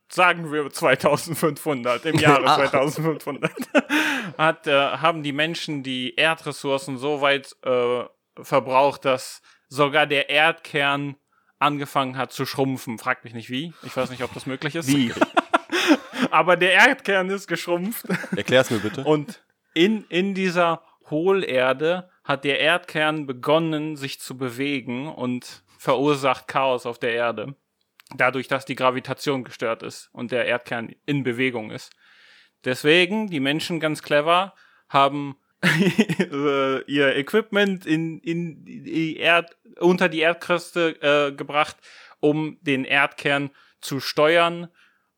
sagen 0.08 0.52
wir 0.52 0.70
2500, 0.70 2.06
im 2.06 2.16
Jahre 2.18 2.46
2500, 2.46 3.52
hat, 4.38 4.66
äh, 4.66 4.72
haben 4.72 5.22
die 5.22 5.32
Menschen 5.32 5.82
die 5.82 6.14
Erdressourcen 6.16 6.98
so 6.98 7.20
weit 7.20 7.56
äh, 7.62 8.04
verbraucht, 8.40 9.04
dass 9.04 9.42
sogar 9.68 10.06
der 10.06 10.30
Erdkern 10.30 11.16
angefangen 11.58 12.16
hat 12.16 12.32
zu 12.32 12.46
schrumpfen. 12.46 12.98
Fragt 12.98 13.24
mich 13.24 13.34
nicht 13.34 13.50
wie. 13.50 13.74
Ich 13.82 13.96
weiß 13.96 14.10
nicht, 14.10 14.22
ob 14.22 14.32
das 14.32 14.46
möglich 14.46 14.74
ist. 14.76 14.88
Wie? 14.88 15.12
Aber 16.30 16.56
der 16.56 16.72
Erdkern 16.72 17.30
ist 17.30 17.48
geschrumpft. 17.48 18.06
Erklär's 18.36 18.70
mir 18.70 18.78
bitte. 18.78 19.04
Und 19.04 19.42
in, 19.74 20.04
in 20.08 20.34
dieser 20.34 20.82
Hohlerde 21.10 22.10
hat 22.24 22.44
der 22.44 22.60
Erdkern 22.60 23.26
begonnen, 23.26 23.96
sich 23.96 24.20
zu 24.20 24.36
bewegen 24.36 25.08
und 25.08 25.62
verursacht 25.78 26.48
Chaos 26.48 26.84
auf 26.84 26.98
der 26.98 27.12
Erde. 27.12 27.54
Dadurch, 28.14 28.48
dass 28.48 28.64
die 28.64 28.74
Gravitation 28.74 29.44
gestört 29.44 29.82
ist 29.82 30.10
und 30.12 30.32
der 30.32 30.46
Erdkern 30.46 30.94
in 31.06 31.22
Bewegung 31.22 31.70
ist. 31.70 31.92
Deswegen, 32.64 33.28
die 33.28 33.40
Menschen 33.40 33.80
ganz 33.80 34.02
clever, 34.02 34.54
haben 34.88 35.36
äh, 35.62 36.82
ihr 36.84 37.16
Equipment 37.16 37.86
in, 37.86 38.18
in 38.20 38.64
die 38.64 39.16
Erd, 39.16 39.56
unter 39.78 40.08
die 40.08 40.20
Erdkruste 40.20 41.00
äh, 41.02 41.32
gebracht, 41.32 41.76
um 42.20 42.58
den 42.60 42.84
Erdkern 42.84 43.50
zu 43.80 44.00
steuern. 44.00 44.68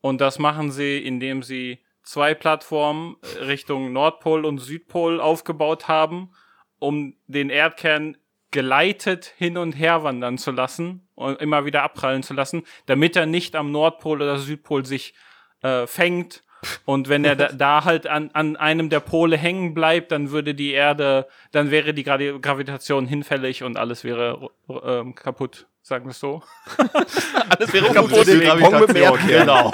Und 0.00 0.20
das 0.20 0.38
machen 0.38 0.70
sie, 0.70 0.98
indem 0.98 1.42
sie 1.42 1.78
zwei 2.02 2.34
Plattformen 2.34 3.16
äh, 3.22 3.44
Richtung 3.44 3.92
Nordpol 3.92 4.44
und 4.44 4.58
Südpol 4.58 5.20
aufgebaut 5.20 5.88
haben, 5.88 6.32
um 6.78 7.16
den 7.26 7.50
Erdkern 7.50 8.16
geleitet 8.50 9.32
hin 9.36 9.56
und 9.56 9.72
her 9.72 10.02
wandern 10.02 10.38
zu 10.38 10.50
lassen 10.50 11.06
und 11.14 11.40
immer 11.40 11.64
wieder 11.64 11.82
abprallen 11.82 12.22
zu 12.22 12.34
lassen, 12.34 12.64
damit 12.86 13.16
er 13.16 13.26
nicht 13.26 13.54
am 13.56 13.70
Nordpol 13.70 14.22
oder 14.22 14.38
Südpol 14.38 14.84
sich 14.84 15.14
äh, 15.62 15.86
fängt. 15.86 16.42
Und 16.84 17.08
wenn 17.08 17.24
er 17.24 17.36
da, 17.36 17.48
da 17.52 17.84
halt 17.84 18.06
an, 18.06 18.30
an 18.32 18.56
einem 18.56 18.90
der 18.90 19.00
Pole 19.00 19.36
hängen 19.36 19.74
bleibt, 19.74 20.12
dann 20.12 20.30
würde 20.30 20.54
die 20.54 20.72
Erde, 20.72 21.26
dann 21.52 21.70
wäre 21.70 21.94
die 21.94 22.02
Gravi 22.02 22.38
Gravitation 22.40 23.06
hinfällig 23.06 23.62
und 23.62 23.76
alles 23.76 24.04
wäre 24.04 24.50
ähm, 24.68 25.14
kaputt, 25.14 25.66
sagen 25.82 26.06
wir 26.06 26.10
es 26.10 26.20
so. 26.20 26.42
Alles 27.48 27.72
wäre 27.72 27.92
Kaputt, 27.92 28.26
dem 28.26 28.42
Erdkern. 28.42 29.26
Genau. 29.26 29.72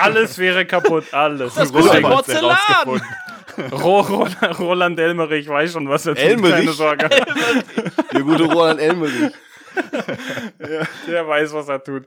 Alles 0.00 0.38
wäre 0.38 0.64
kaputt, 0.64 1.12
alles. 1.12 1.54
Das 1.54 1.72
gute 1.72 2.00
Porzellan. 2.00 2.56
Ro 3.72 4.00
Ro 4.00 4.28
Roland 4.58 4.98
Elmerich 4.98 5.48
weiß 5.48 5.72
schon, 5.72 5.88
was 5.88 6.06
er 6.06 6.14
tut. 6.14 6.24
Elmerich? 6.24 6.54
Keine 6.54 6.72
Sorge. 6.72 7.08
Der 8.12 8.20
gute 8.22 8.44
Roland 8.44 8.80
Elmerich. 8.80 9.32
Der 11.06 11.28
weiß, 11.28 11.52
was 11.52 11.68
er 11.68 11.82
tut. 11.82 12.04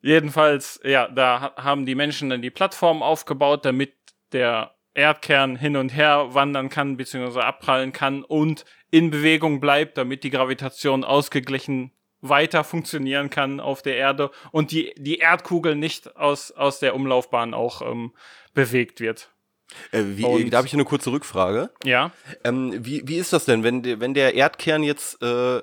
Jedenfalls, 0.00 0.80
ja, 0.84 1.08
da 1.08 1.40
ha- 1.40 1.62
haben 1.62 1.86
die 1.86 1.94
Menschen 1.94 2.30
dann 2.30 2.42
die 2.42 2.50
Plattform 2.50 3.02
aufgebaut, 3.02 3.64
damit 3.64 3.92
der 4.32 4.74
Erdkern 4.94 5.56
hin 5.56 5.76
und 5.76 5.90
her 5.90 6.28
wandern 6.34 6.68
kann, 6.68 6.96
beziehungsweise 6.96 7.44
abprallen 7.44 7.92
kann 7.92 8.24
und 8.24 8.64
in 8.90 9.10
Bewegung 9.10 9.60
bleibt, 9.60 9.98
damit 9.98 10.24
die 10.24 10.30
Gravitation 10.30 11.04
ausgeglichen 11.04 11.92
weiter 12.22 12.64
funktionieren 12.64 13.30
kann 13.30 13.60
auf 13.60 13.80
der 13.82 13.96
Erde 13.96 14.30
und 14.52 14.72
die, 14.72 14.92
die 14.98 15.18
Erdkugel 15.18 15.74
nicht 15.74 16.16
aus, 16.16 16.50
aus 16.50 16.78
der 16.78 16.94
Umlaufbahn 16.94 17.54
auch 17.54 17.80
ähm, 17.82 18.12
bewegt 18.52 19.00
wird. 19.00 19.30
Äh, 19.92 20.02
wie, 20.16 20.24
Und- 20.24 20.50
da 20.50 20.58
habe 20.58 20.66
ich 20.66 20.74
eine 20.74 20.84
kurze 20.84 21.12
Rückfrage. 21.12 21.70
Ja, 21.84 22.12
Ähm, 22.44 22.74
wie, 22.84 23.02
wie 23.06 23.16
ist 23.16 23.32
das 23.32 23.44
denn, 23.44 23.62
wenn, 23.62 23.82
der- 23.82 24.00
wenn 24.00 24.14
der 24.14 24.34
Erdkern 24.34 24.82
jetzt 24.82 25.22
äh, 25.22 25.60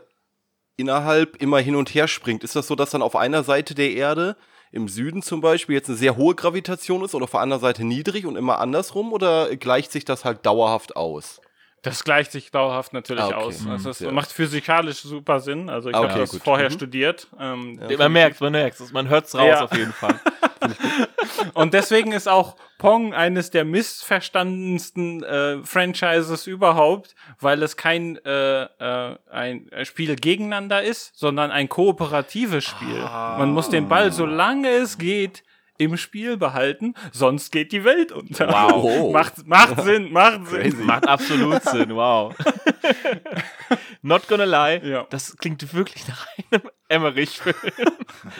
innerhalb 0.77 1.37
immer 1.41 1.59
hin 1.59 1.75
und 1.75 1.93
her 1.93 2.07
springt? 2.07 2.43
Ist 2.43 2.55
das 2.55 2.67
so, 2.67 2.75
dass 2.75 2.91
dann 2.91 3.01
auf 3.01 3.15
einer 3.15 3.43
Seite 3.43 3.75
der 3.75 3.91
Erde, 3.91 4.35
im 4.71 4.87
Süden 4.89 5.21
zum 5.21 5.39
Beispiel, 5.41 5.75
jetzt 5.75 5.87
eine 5.87 5.97
sehr 5.97 6.17
hohe 6.17 6.35
Gravitation 6.35 7.03
ist 7.03 7.15
oder 7.15 7.23
auf 7.23 7.31
der 7.31 7.39
anderen 7.39 7.61
Seite 7.61 7.83
niedrig 7.85 8.25
und 8.25 8.35
immer 8.35 8.59
andersrum 8.59 9.13
oder 9.13 9.55
gleicht 9.55 9.91
sich 9.91 10.03
das 10.05 10.25
halt 10.25 10.45
dauerhaft 10.45 10.95
aus? 10.97 11.39
Das 11.83 12.03
gleicht 12.03 12.31
sich 12.31 12.51
dauerhaft 12.51 12.91
natürlich 12.93 13.23
Ah, 13.23 13.27
okay. 13.27 13.35
aus. 13.35 13.61
Mhm. 13.61 13.71
Also 13.71 13.89
es 13.91 13.99
Ja. 13.99 14.11
macht 14.11 14.31
physikalisch 14.31 15.01
super 15.01 15.39
Sinn. 15.39 15.69
Also 15.69 15.89
ich 15.89 15.95
Ah, 15.95 15.99
habe 15.99 16.09
okay, 16.11 16.19
das 16.19 16.31
gut. 16.31 16.43
vorher 16.43 16.69
Mhm. 16.69 16.73
studiert. 16.73 17.27
Ähm, 17.39 17.79
Man 17.97 18.11
merkt, 18.11 18.41
man 18.41 18.51
merkt 18.51 18.91
man 18.93 19.07
hört's 19.09 19.35
raus 19.35 19.45
Ja. 19.47 19.63
auf 19.63 19.73
jeden 19.75 19.93
Fall. 19.93 20.19
Und 21.53 21.73
deswegen 21.73 22.11
ist 22.11 22.27
auch 22.27 22.55
Pong 22.77 23.13
eines 23.13 23.51
der 23.51 23.63
missverstandensten 23.63 25.23
äh, 25.23 25.57
Franchises 25.63 26.47
überhaupt, 26.47 27.15
weil 27.39 27.61
es 27.63 27.77
kein 27.77 28.17
äh, 28.25 28.63
äh, 28.63 29.15
ein 29.31 29.69
Spiel 29.83 30.15
gegeneinander 30.15 30.81
ist, 30.83 31.15
sondern 31.17 31.51
ein 31.51 31.69
kooperatives 31.69 32.65
Spiel. 32.65 32.99
Man 33.01 33.51
muss 33.51 33.69
den 33.69 33.87
Ball, 33.87 34.11
solange 34.11 34.69
es 34.69 34.97
geht, 34.97 35.43
im 35.77 35.95
Spiel 35.97 36.37
behalten, 36.37 36.93
sonst 37.11 37.51
geht 37.51 37.71
die 37.71 37.83
Welt 37.83 38.11
unter. 38.11 38.47
Wow. 38.49 39.11
macht, 39.13 39.45
macht 39.47 39.81
Sinn, 39.83 40.11
macht 40.11 40.47
Sinn. 40.47 40.85
Macht 40.85 41.07
absolut 41.07 41.63
Sinn, 41.63 41.95
wow. 41.95 42.33
Not 44.01 44.27
gonna 44.27 44.45
lie, 44.45 44.81
Ja. 44.89 45.05
das 45.09 45.35
klingt 45.37 45.73
wirklich 45.73 46.07
nach 46.07 46.25
einem 46.51 46.61
Emmerich-Film. 46.87 47.55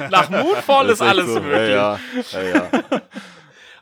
nach 0.10 0.30
Moonfall 0.30 0.90
ist, 0.90 1.02
alles 1.02 1.28
so. 1.28 1.42
möglich. 1.42 1.72
Ja, 1.72 2.00
ja, 2.32 2.42
ja, 2.42 2.54
ja. 2.54 3.02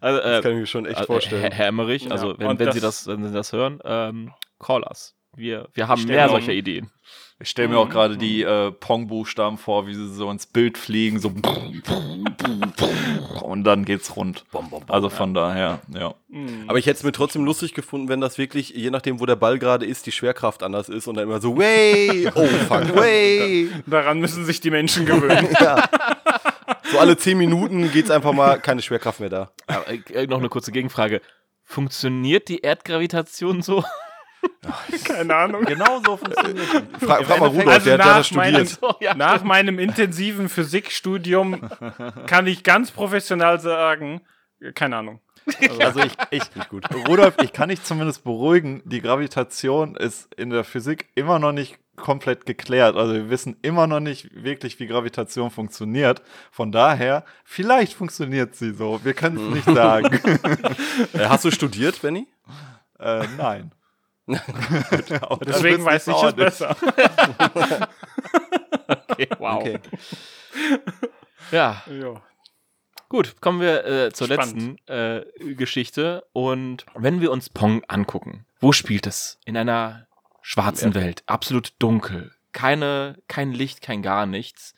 Also, 0.02 0.20
äh, 0.20 0.24
Das 0.32 0.41
kann 0.44 0.52
ich 0.54 0.58
mir 0.60 0.68
schon 0.68 0.86
echt 0.86 1.02
äh, 1.02 1.06
vorstellen. 1.06 1.41
Herr, 1.41 1.52
Herr 1.52 1.68
Emmerich, 1.68 2.12
also 2.12 2.32
Ja, 2.34 2.39
wenn, 2.39 2.60
wenn 2.60 2.65
das- 2.65 2.76
Sie 2.76 2.82
das, 2.82 3.08
wenn 3.08 3.26
Sie 3.28 3.34
das 3.34 3.54
hören, 3.54 3.80
ähm, 3.86 4.34
call 4.60 4.84
us. 4.84 5.15
Wir, 5.36 5.69
wir 5.74 5.88
haben 5.88 6.04
mehr 6.06 6.30
solcher 6.30 6.54
Ideen. 6.54 6.91
Ich 7.38 7.50
stelle 7.50 7.67
mir 7.67 7.78
auch 7.78 7.89
gerade 7.89 8.15
die 8.15 8.43
äh, 8.43 8.71
Pong-Buchstaben 8.71 9.58
vor, 9.58 9.88
wie 9.88 9.93
sie 9.93 10.08
so 10.08 10.32
ins 10.32 10.45
Bild 10.45 10.78
fliegen, 10.78 11.19
so 11.19 11.34
und 13.41 13.63
dann 13.65 13.84
geht's 13.84 14.15
rund. 14.15 14.45
Also 14.88 15.10
von 15.10 15.34
daher, 15.34 15.82
ja. 15.93 16.15
Aber 16.67 16.78
ich 16.78 16.86
hätte 16.86 16.98
es 16.98 17.04
mir 17.04 17.12
trotzdem 17.12 17.43
lustig 17.43 17.74
gefunden, 17.74 18.08
wenn 18.08 18.21
das 18.21 18.38
wirklich, 18.38 18.69
je 18.69 18.89
nachdem, 18.89 19.19
wo 19.19 19.26
der 19.26 19.36
Ball 19.36 19.60
gerade 19.60 19.86
ist, 19.86 20.06
die 20.06 20.13
Schwerkraft 20.13 20.63
anders 20.63 20.88
ist 20.88 21.08
und 21.08 21.15
dann 21.15 21.26
immer 21.26 21.41
so, 21.41 21.58
way, 21.58 22.30
oh 22.36 22.45
fuck, 22.45 22.95
way. 22.95 23.69
Daran 23.86 24.21
müssen 24.21 24.45
sich 24.45 24.62
die 24.62 24.71
Menschen 24.71 25.06
gewöhnen. 25.06 25.50
ja. 25.60 25.84
So 26.89 27.00
alle 27.00 27.17
zehn 27.17 27.38
Minuten 27.38 27.91
geht's 27.91 28.12
einfach 28.12 28.32
mal, 28.32 28.62
keine 28.62 28.82
Schwerkraft 28.82 29.19
mehr 29.19 29.30
da. 29.30 29.52
Aber, 29.67 29.89
äh, 29.89 30.26
noch 30.28 30.39
eine 30.39 30.48
kurze 30.48 30.71
Gegenfrage. 30.71 31.21
Funktioniert 31.63 32.48
die 32.48 32.60
Erdgravitation 32.60 33.62
so? 33.62 33.84
Keine 35.04 35.36
Ahnung. 35.36 35.64
Genau 35.66 36.02
so 36.06 36.18
funktioniert 36.18 36.66
Fra 37.00 37.24
frag 37.24 37.40
mal 37.40 37.48
Rudolf, 37.50 37.68
Also 37.68 37.86
der, 37.86 37.98
der 37.98 38.06
hat 38.06 38.20
das 38.20 38.32
nach 38.32 38.38
meinem- 38.38 38.66
studiert. 38.66 38.96
Ja. 39.02 39.14
Nach 39.16 39.44
meinem 39.44 39.80
intensiven 39.80 40.50
Physikstudium 40.50 41.70
kann 42.28 42.48
ich 42.48 42.64
ganz 42.64 42.92
professional 42.92 43.60
sagen, 43.60 44.22
keine 44.74 44.98
Ahnung. 44.98 45.20
Also 45.80 46.00
ich, 46.00 46.14
ich 46.32 46.42
Rudolf, 47.08 47.36
ich 47.42 47.54
kann 47.54 47.70
dich 47.70 47.84
zumindest 47.84 48.24
beruhigen, 48.24 48.82
die 48.86 49.02
Gravitation 49.02 49.96
ist 49.96 50.34
in 50.36 50.50
der 50.50 50.64
Physik 50.64 51.10
immer 51.14 51.38
noch 51.38 51.52
nicht 51.52 51.78
komplett 51.98 52.46
geklärt. 52.48 52.96
Also 52.96 53.14
wir 53.14 53.30
wissen 53.30 53.56
immer 53.62 53.86
noch 53.86 54.00
nicht 54.00 54.30
wirklich, 54.44 54.80
wie 54.80 54.88
Gravitation 54.88 55.52
funktioniert. 55.52 56.22
Von 56.52 56.72
daher, 56.72 57.24
vielleicht 57.44 57.94
funktioniert 57.94 58.56
sie 58.56 58.74
so. 58.74 59.00
Wir 59.04 59.14
können 59.14 59.38
es 59.38 59.54
nicht 59.66 59.66
sagen. 59.78 60.20
Äh, 61.14 61.26
hast 61.30 61.46
du 61.46 61.52
studiert, 61.52 62.02
Benny? 62.02 62.28
äh, 63.00 63.26
nein. 63.38 63.72
Deswegen 65.46 65.86
weiß 65.86 66.08
ich 66.08 66.24
es 66.24 66.34
besser. 66.34 66.76
Okay, 68.88 69.30
wow. 69.40 69.62
Okay. 69.62 69.80
Ja, 71.52 71.84
Ja. 71.90 72.22
gut, 73.10 73.40
kommen 73.42 73.62
wir 73.62 73.86
äh, 73.86 74.12
zur 74.12 74.28
Spannend. 74.28 74.80
letzten 74.88 74.92
äh, 74.92 75.54
Geschichte. 75.56 76.26
Und 76.34 76.86
wenn 76.96 77.22
wir 77.22 77.32
uns 77.32 77.50
Pong 77.50 77.84
angucken, 77.88 78.46
wo 78.60 78.72
spielt 78.72 79.08
es? 79.08 79.40
In 79.46 79.58
einer 79.58 80.08
schwarzen 80.42 80.94
Welt, 80.96 81.24
absolut 81.28 81.74
dunkel, 81.80 82.32
keine, 82.52 83.18
kein 83.28 83.52
Licht, 83.52 83.82
kein 83.82 84.02
gar 84.02 84.26
nichts. 84.26 84.74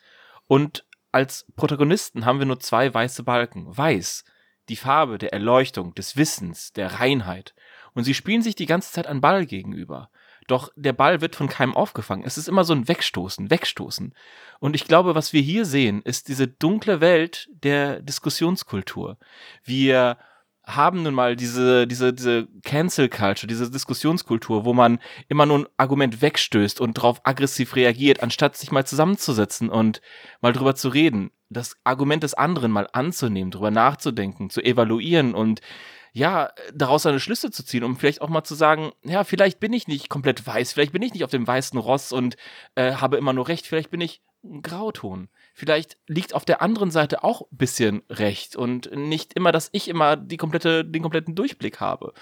Und 0.46 0.84
als 1.12 1.46
Protagonisten 1.56 2.24
haben 2.24 2.38
wir 2.38 2.46
nur 2.46 2.60
zwei 2.60 2.92
weiße 2.92 3.22
Balken. 3.24 3.76
Weiß, 3.76 4.24
die 4.68 4.76
Farbe 4.76 5.18
der 5.18 5.32
Erleuchtung, 5.32 5.94
des 5.94 6.16
Wissens, 6.16 6.72
der 6.72 7.00
Reinheit. 7.00 7.54
Und 7.98 8.04
sie 8.04 8.14
spielen 8.14 8.42
sich 8.42 8.54
die 8.54 8.66
ganze 8.66 8.92
Zeit 8.92 9.08
einen 9.08 9.20
Ball 9.20 9.44
gegenüber. 9.44 10.08
Doch 10.46 10.70
der 10.76 10.92
Ball 10.92 11.20
wird 11.20 11.34
von 11.34 11.48
keinem 11.48 11.74
aufgefangen. 11.74 12.22
Es 12.24 12.38
ist 12.38 12.46
immer 12.48 12.62
so 12.62 12.72
ein 12.72 12.86
Wegstoßen, 12.86 13.50
Wegstoßen. 13.50 14.14
Und 14.60 14.76
ich 14.76 14.84
glaube, 14.84 15.16
was 15.16 15.32
wir 15.32 15.40
hier 15.40 15.64
sehen, 15.64 16.02
ist 16.02 16.28
diese 16.28 16.46
dunkle 16.46 17.00
Welt 17.00 17.48
der 17.50 18.00
Diskussionskultur. 18.00 19.18
Wir 19.64 20.16
haben 20.64 21.02
nun 21.02 21.12
mal 21.12 21.34
diese, 21.34 21.88
diese, 21.88 22.12
diese 22.12 22.46
Cancel 22.62 23.08
Culture, 23.08 23.48
diese 23.48 23.68
Diskussionskultur, 23.68 24.64
wo 24.64 24.74
man 24.74 25.00
immer 25.26 25.46
nur 25.46 25.58
ein 25.58 25.66
Argument 25.76 26.22
wegstößt 26.22 26.80
und 26.80 26.98
darauf 26.98 27.26
aggressiv 27.26 27.74
reagiert, 27.74 28.22
anstatt 28.22 28.56
sich 28.56 28.70
mal 28.70 28.86
zusammenzusetzen 28.86 29.70
und 29.70 30.02
mal 30.40 30.52
drüber 30.52 30.76
zu 30.76 30.88
reden, 30.90 31.32
das 31.50 31.76
Argument 31.82 32.22
des 32.22 32.34
anderen 32.34 32.70
mal 32.70 32.88
anzunehmen, 32.92 33.50
drüber 33.50 33.72
nachzudenken, 33.72 34.50
zu 34.50 34.62
evaluieren 34.62 35.34
und 35.34 35.62
ja, 36.12 36.50
daraus 36.74 37.02
seine 37.02 37.20
Schlüsse 37.20 37.50
zu 37.50 37.64
ziehen, 37.64 37.84
um 37.84 37.96
vielleicht 37.96 38.20
auch 38.20 38.28
mal 38.28 38.44
zu 38.44 38.54
sagen, 38.54 38.92
ja, 39.04 39.24
vielleicht 39.24 39.60
bin 39.60 39.72
ich 39.72 39.88
nicht 39.88 40.08
komplett 40.08 40.46
weiß, 40.46 40.72
vielleicht 40.72 40.92
bin 40.92 41.02
ich 41.02 41.12
nicht 41.12 41.24
auf 41.24 41.30
dem 41.30 41.46
weißen 41.46 41.78
Ross 41.78 42.12
und 42.12 42.36
äh, 42.74 42.92
habe 42.94 43.16
immer 43.16 43.32
nur 43.32 43.48
recht, 43.48 43.66
vielleicht 43.66 43.90
bin 43.90 44.00
ich 44.00 44.20
ein 44.44 44.62
Grauton. 44.62 45.28
Vielleicht 45.54 45.98
liegt 46.06 46.34
auf 46.34 46.44
der 46.44 46.62
anderen 46.62 46.90
Seite 46.90 47.24
auch 47.24 47.42
ein 47.42 47.56
bisschen 47.56 48.02
recht 48.08 48.56
und 48.56 48.90
nicht 48.96 49.34
immer, 49.34 49.52
dass 49.52 49.68
ich 49.72 49.88
immer 49.88 50.16
die 50.16 50.36
komplette, 50.36 50.84
den 50.84 51.02
kompletten 51.02 51.34
Durchblick 51.34 51.80
habe. 51.80 52.12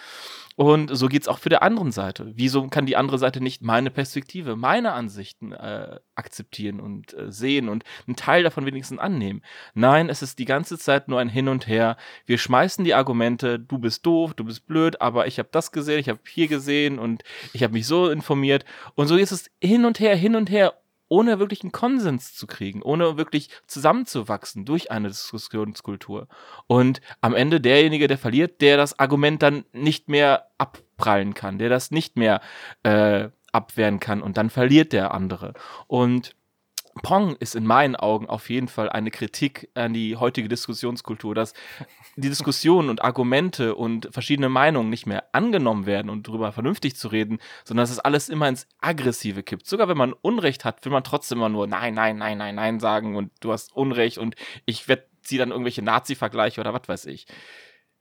Und 0.57 0.88
so 0.96 1.09
geht's 1.09 1.29
auch 1.29 1.38
für 1.38 1.50
der 1.50 1.62
anderen 1.62 1.92
Seite. 1.92 2.33
Wieso 2.35 2.66
kann 2.68 2.87
die 2.87 2.96
andere 2.96 3.18
Seite 3.18 3.42
nicht 3.42 3.61
meine 3.61 3.90
Perspektive, 3.90 4.57
meine 4.57 4.94
Ansichten 4.94 5.52
äh, 5.52 6.00
akzeptieren 6.14 6.81
und 6.81 7.12
äh, 7.12 7.31
sehen 7.31 7.68
und 7.68 7.85
einen 8.07 8.16
Teil 8.16 8.42
davon 8.42 8.64
wenigstens 8.64 8.98
annehmen? 8.98 9.42
Nein, 9.74 10.09
es 10.09 10.22
ist 10.22 10.38
die 10.38 10.46
ganze 10.46 10.79
Zeit 10.79 11.09
nur 11.09 11.20
ein 11.20 11.29
Hin 11.29 11.48
und 11.48 11.66
Her. 11.66 11.98
Wir 12.24 12.38
schmeißen 12.38 12.87
die 12.87 12.94
Argumente, 12.94 13.59
du 13.59 13.76
bist 13.76 14.07
doof, 14.07 14.33
du 14.33 14.44
bist 14.44 14.66
blöd, 14.66 15.02
aber 15.02 15.26
ich 15.26 15.38
habe 15.38 15.50
das 15.52 15.72
gesehen, 15.72 16.00
ich 16.00 16.09
habe 16.09 16.20
hier 16.26 16.48
gesehen 16.48 16.98
und 16.98 17.22
ich 17.52 17.62
habe 17.62 17.74
mich 17.74 17.87
so 17.87 18.09
informiert. 18.09 18.64
Und 18.94 19.09
so 19.09 19.16
ist 19.16 19.33
es 19.33 19.50
hin 19.61 19.85
und 19.85 20.00
her, 20.00 20.16
hin 20.16 20.37
und 20.37 20.48
her, 20.48 20.72
ohne 21.09 21.38
wirklich 21.38 21.62
einen 21.62 21.73
Konsens 21.73 22.35
zu 22.35 22.47
kriegen, 22.47 22.83
ohne 22.83 23.16
wirklich 23.16 23.51
zusammenzuwachsen 23.66 24.64
durch 24.64 24.90
eine 24.90 25.09
Diskussionskultur. 25.09 26.29
Und 26.66 27.01
am 27.21 27.35
Ende 27.35 27.61
derjenige, 27.61 28.09
der 28.09 28.19
verliert, 28.19 28.61
der 28.61 28.77
das 28.77 28.99
Argument 28.99 29.42
dann 29.42 29.64
nicht 29.73 30.09
mehr 30.09 30.49
abprallen 30.59 31.35
kann, 31.35 31.59
der 31.59 31.69
das 31.69 31.90
nicht 31.90 32.16
mehr 32.16 32.40
äh, 32.83 33.29
abwehren 33.53 34.01
kann 34.01 34.23
und 34.23 34.37
dann 34.37 34.51
verliert 34.51 34.92
der 34.92 35.14
andere. 35.14 35.55
Und 35.87 36.35
Pong 37.03 37.37
ist 37.37 37.55
in 37.55 37.67
meinen 37.67 37.97
Augen 37.97 38.27
auf 38.27 38.49
jeden 38.51 38.69
Fall 38.69 38.89
eine 38.89 39.11
Kritik 39.11 39.69
an 39.75 39.93
die 39.93 40.17
heutige 40.17 40.49
Diskussionskultur, 40.49 41.35
dass 41.35 41.53
die 42.17 42.29
Diskussionen 42.29 42.89
und 42.89 43.03
Argumente 43.03 43.75
und 43.75 44.09
verschiedene 44.11 44.49
Meinungen 44.49 44.91
nicht 44.91 45.07
mehr 45.07 45.25
angenommen 45.33 45.87
werden 45.87 46.11
und 46.11 46.27
darüber 46.27 46.53
vernünftig 46.53 46.97
zu 46.97 47.09
reden, 47.09 47.39
sondern 47.65 47.85
dass 47.85 47.91
es 47.91 47.99
alles 47.99 48.29
immer 48.29 48.49
ins 48.49 48.67
Aggressive 48.81 49.43
kippt. 49.43 49.67
Sogar 49.67 49.89
wenn 49.89 49.99
man 49.99 50.15
Unrecht 50.15 50.65
hat, 50.65 50.85
will 50.85 50.93
man 50.93 51.05
trotzdem 51.05 51.39
immer 51.39 51.49
nur 51.49 51.67
Nein, 51.67 51.95
Nein, 51.95 52.19
Nein, 52.19 52.39
Nein, 52.39 52.55
Nein 52.55 52.81
sagen 52.81 53.17
und 53.17 53.31
du 53.41 53.53
hast 53.53 53.75
Unrecht 53.75 54.19
und 54.19 54.35
ich 54.65 54.89
werde 54.89 55.07
sie 55.23 55.39
dann 55.39 55.51
irgendwelche 55.51 55.83
Nazi-Vergleiche 55.83 56.61
oder 56.61 56.73
was 56.73 56.89
weiß 56.89 57.07
ich. 57.07 57.27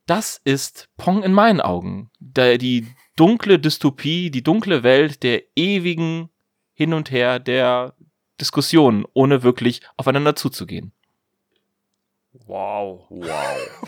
Das 0.05 0.39
ist 0.43 0.89
Pong 0.97 1.23
in 1.23 1.33
meinen 1.33 1.61
Augen. 1.61 2.11
Die 2.19 2.87
dunkle 3.15 3.59
Dystopie, 3.59 4.29
die 4.29 4.43
dunkle 4.43 4.83
Welt 4.83 5.23
der 5.23 5.43
ewigen 5.55 6.29
Hin 6.73 6.93
und 6.93 7.09
Her 7.09 7.39
der 7.39 7.95
Diskussionen, 8.41 9.05
ohne 9.13 9.43
wirklich 9.43 9.81
aufeinander 9.97 10.35
zuzugehen. 10.35 10.91
Wow. 12.47 13.05
Wow. 13.09 13.29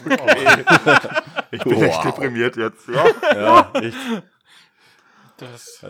Ich 1.51 1.63
bin 1.63 1.81
echt 1.81 1.97
Wow. 1.97 2.03
deprimiert 2.03 2.57
jetzt. 2.57 2.87
Ja. 2.89 3.05
Ja, 3.33 3.71
echt. 3.81 3.95
Das, 5.37 5.85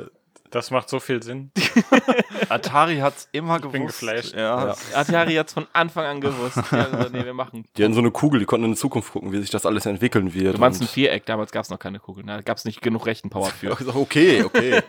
das 0.51 0.69
macht 0.71 0.87
so 0.89 0.99
viel 0.99 1.23
Sinn. 1.23 1.51
Atari 2.49 2.97
hat's 2.97 3.27
immer 3.31 3.57
gewusst. 3.57 3.73
bin 3.73 3.87
geflasht. 3.87 4.35
Ja. 4.35 4.75
Atari 4.93 5.33
hat 5.35 5.47
es 5.47 5.53
von 5.53 5.65
Anfang 5.73 6.05
an 6.05 6.21
gewusst. 6.21 6.57
Die 6.57 6.75
haben 6.75 6.91
gesagt, 6.91 7.13
nee, 7.13 7.25
wir 7.25 7.33
machen. 7.33 7.65
Die 7.75 7.83
hatten 7.83 7.93
so 7.95 7.99
eine 8.01 8.11
Kugel, 8.11 8.39
die 8.39 8.45
konnten 8.45 8.65
in 8.65 8.71
die 8.73 8.77
Zukunft 8.77 9.11
gucken, 9.13 9.31
wie 9.31 9.39
sich 9.41 9.49
das 9.49 9.65
alles 9.65 9.85
entwickeln 9.87 10.33
wird. 10.33 10.55
Du 10.55 10.59
meinst 10.59 10.79
ein 10.81 10.87
Viereck, 10.87 11.25
damals 11.25 11.51
gab 11.51 11.63
es 11.63 11.69
noch 11.71 11.79
keine 11.79 11.99
Kugeln. 11.99 12.27
Da 12.27 12.41
gab 12.41 12.57
es 12.57 12.65
nicht 12.65 12.81
genug 12.81 13.05
Rechenpower 13.07 13.49
für. 13.49 13.71
Okay, 13.95 14.43
okay. 14.43 14.81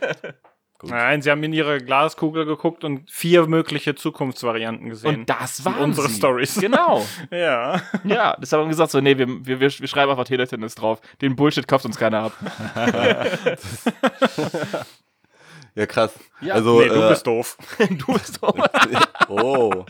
Gut. 0.79 0.91
Nein, 0.91 1.23
sie 1.23 1.31
haben 1.31 1.43
in 1.43 1.53
ihre 1.53 1.79
Glaskugel 1.79 2.45
geguckt 2.45 2.85
und 2.85 3.11
vier 3.11 3.49
mögliche 3.49 3.97
Zukunftsvarianten 3.97 4.88
gesehen. 4.88 5.21
Und 5.21 5.29
das 5.29 5.64
waren 5.64 5.83
unsere. 5.83 6.09
Stories. 6.09 6.55
Genau. 6.61 7.05
Ja. 7.31 7.83
Ja, 8.05 8.37
das 8.41 8.53
haben 8.53 8.62
wir 8.62 8.69
gesagt, 8.69 8.93
so, 8.93 9.01
nee, 9.01 9.19
wir, 9.19 9.27
wir, 9.45 9.61
wir 9.61 9.71
schreiben 9.71 10.11
einfach 10.11 10.25
Teletennis 10.25 10.75
drauf. 10.77 11.01
Den 11.21 11.35
Bullshit 11.37 11.67
kauft 11.67 11.85
uns 11.85 11.99
keiner 11.99 12.25
ab. 12.25 12.33
Ja, 15.75 15.87
krass. 15.87 16.12
Ja, 16.41 16.55
also, 16.55 16.81
nee, 16.81 16.88
du 16.88 17.07
äh, 17.07 17.11
bist 17.11 17.25
doof. 17.25 17.57
du 17.79 18.12
bist 18.12 18.41
so. 18.41 18.53
oh, 19.29 19.85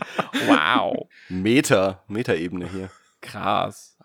Wow. 0.45 1.07
Meta, 1.29 2.03
Meta-Ebene 2.07 2.69
hier. 2.69 2.91
Krass. 3.21 3.97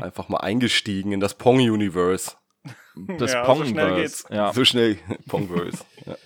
Einfach 0.00 0.30
mal 0.30 0.38
eingestiegen 0.38 1.12
in 1.12 1.20
das 1.20 1.34
Pong-Universe. 1.34 2.32
Das 3.18 3.32
Ja, 3.32 3.44
so 3.44 3.46
Pongverse. 3.52 3.70
schnell 3.70 3.94
geht's. 3.96 4.24
Ja. 4.30 4.52
So 4.52 4.64
schnell, 4.64 4.98
Pongverse. 5.28 5.84
Ja, 6.06 6.16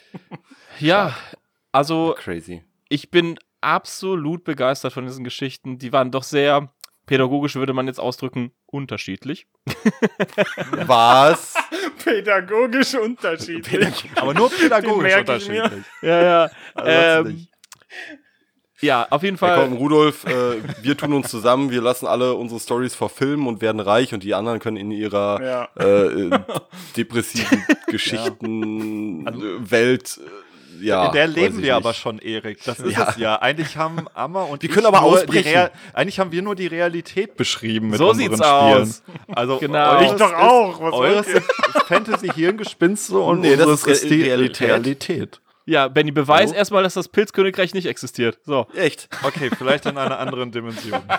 ja, 0.78 1.16
also 1.72 2.14
crazy. 2.18 2.62
ich 2.88 3.10
bin 3.10 3.38
absolut 3.60 4.44
begeistert 4.44 4.92
von 4.92 5.06
diesen 5.06 5.24
Geschichten. 5.24 5.78
Die 5.78 5.92
waren 5.92 6.10
doch 6.10 6.22
sehr, 6.24 6.72
pädagogisch 7.06 7.54
würde 7.54 7.72
man 7.72 7.86
jetzt 7.86 8.00
ausdrücken, 8.00 8.52
unterschiedlich. 8.66 9.46
Was? 10.86 11.54
Pädagogisch 12.04 12.94
unterschiedlich. 12.94 14.10
Aber 14.16 14.34
nur 14.34 14.50
pädagogisch 14.50 15.16
unterschiedlich. 15.16 15.84
Ja, 16.02 16.22
ja. 16.22 16.50
Also 16.74 17.30
ähm. 17.30 17.46
Ja, 18.80 19.06
auf 19.10 19.22
jeden 19.22 19.36
Ja, 19.36 19.38
Fall. 19.38 19.60
komm, 19.68 19.72
Rudolf, 19.78 20.24
äh, 20.26 20.56
wir 20.82 20.96
tun 20.96 21.12
uns 21.12 21.28
zusammen, 21.30 21.70
wir 21.70 21.80
lassen 21.82 22.06
alle 22.06 22.34
unsere 22.34 22.60
Stories 22.60 22.94
verfilmen 22.94 23.46
und 23.46 23.60
werden 23.62 23.80
reich 23.80 24.12
und 24.14 24.22
die 24.22 24.34
anderen 24.34 24.58
können 24.58 24.76
in 24.76 24.90
ihrer 24.90 25.42
Ja. 25.42 25.68
äh, 25.78 26.06
äh, 26.26 26.38
depressiven 26.96 27.64
Geschichten 27.86 29.26
äh, 29.26 29.70
Welt 29.70 30.18
äh, 30.24 30.30
ja, 30.78 31.06
In 31.06 31.12
der 31.12 31.26
leben 31.26 31.54
wir 31.56 31.62
nicht. 31.62 31.72
aber 31.72 31.94
schon, 31.94 32.18
Erik. 32.18 32.62
Das 32.64 32.78
ist 32.80 32.98
Ja. 32.98 33.08
es 33.08 33.16
ja. 33.16 33.36
Eigentlich 33.40 33.78
haben 33.78 34.06
Amma 34.12 34.42
und 34.42 34.62
Wir 34.62 34.68
ich 34.68 34.74
können 34.74 34.84
aber 34.86 35.00
nur 35.00 35.12
ausbrechen. 35.12 35.44
Die 35.44 35.48
Rea 35.54 35.70
eigentlich 35.94 36.18
haben 36.20 36.32
wir 36.32 36.42
nur 36.42 36.54
die 36.54 36.66
Realität 36.66 37.34
beschrieben 37.38 37.88
mit 37.88 37.98
So 37.98 38.10
unseren 38.10 38.28
sieht's 38.34 38.46
Spielen. 38.46 38.82
aus. 38.82 39.02
Also 39.28 39.56
Genau. 39.56 40.02
Ich 40.02 40.10
doch 40.12 40.34
auch. 40.34 40.78
Was 40.82 40.92
Eures 40.92 41.26
sind 41.28 41.44
Fantasy-Hirngespinste 41.86 43.16
und 43.18 43.40
Nee, 43.40 43.56
das 43.56 43.86
ist 43.86 44.04
Re- 44.04 44.08
die 44.08 44.22
Realität. 44.24 44.68
Realität. 44.68 45.40
Ja, 45.68 45.88
Benny, 45.88 46.12
beweis 46.12 46.50
Hallo? 46.50 46.58
erstmal, 46.58 46.82
dass 46.84 46.94
das 46.94 47.08
Pilzkönigreich 47.08 47.74
nicht 47.74 47.86
existiert. 47.86 48.38
So. 48.44 48.68
Echt? 48.76 49.08
Okay, 49.24 49.50
vielleicht 49.56 49.84
in 49.86 49.98
einer 49.98 50.20
anderen 50.20 50.52
Dimension. 50.52 51.00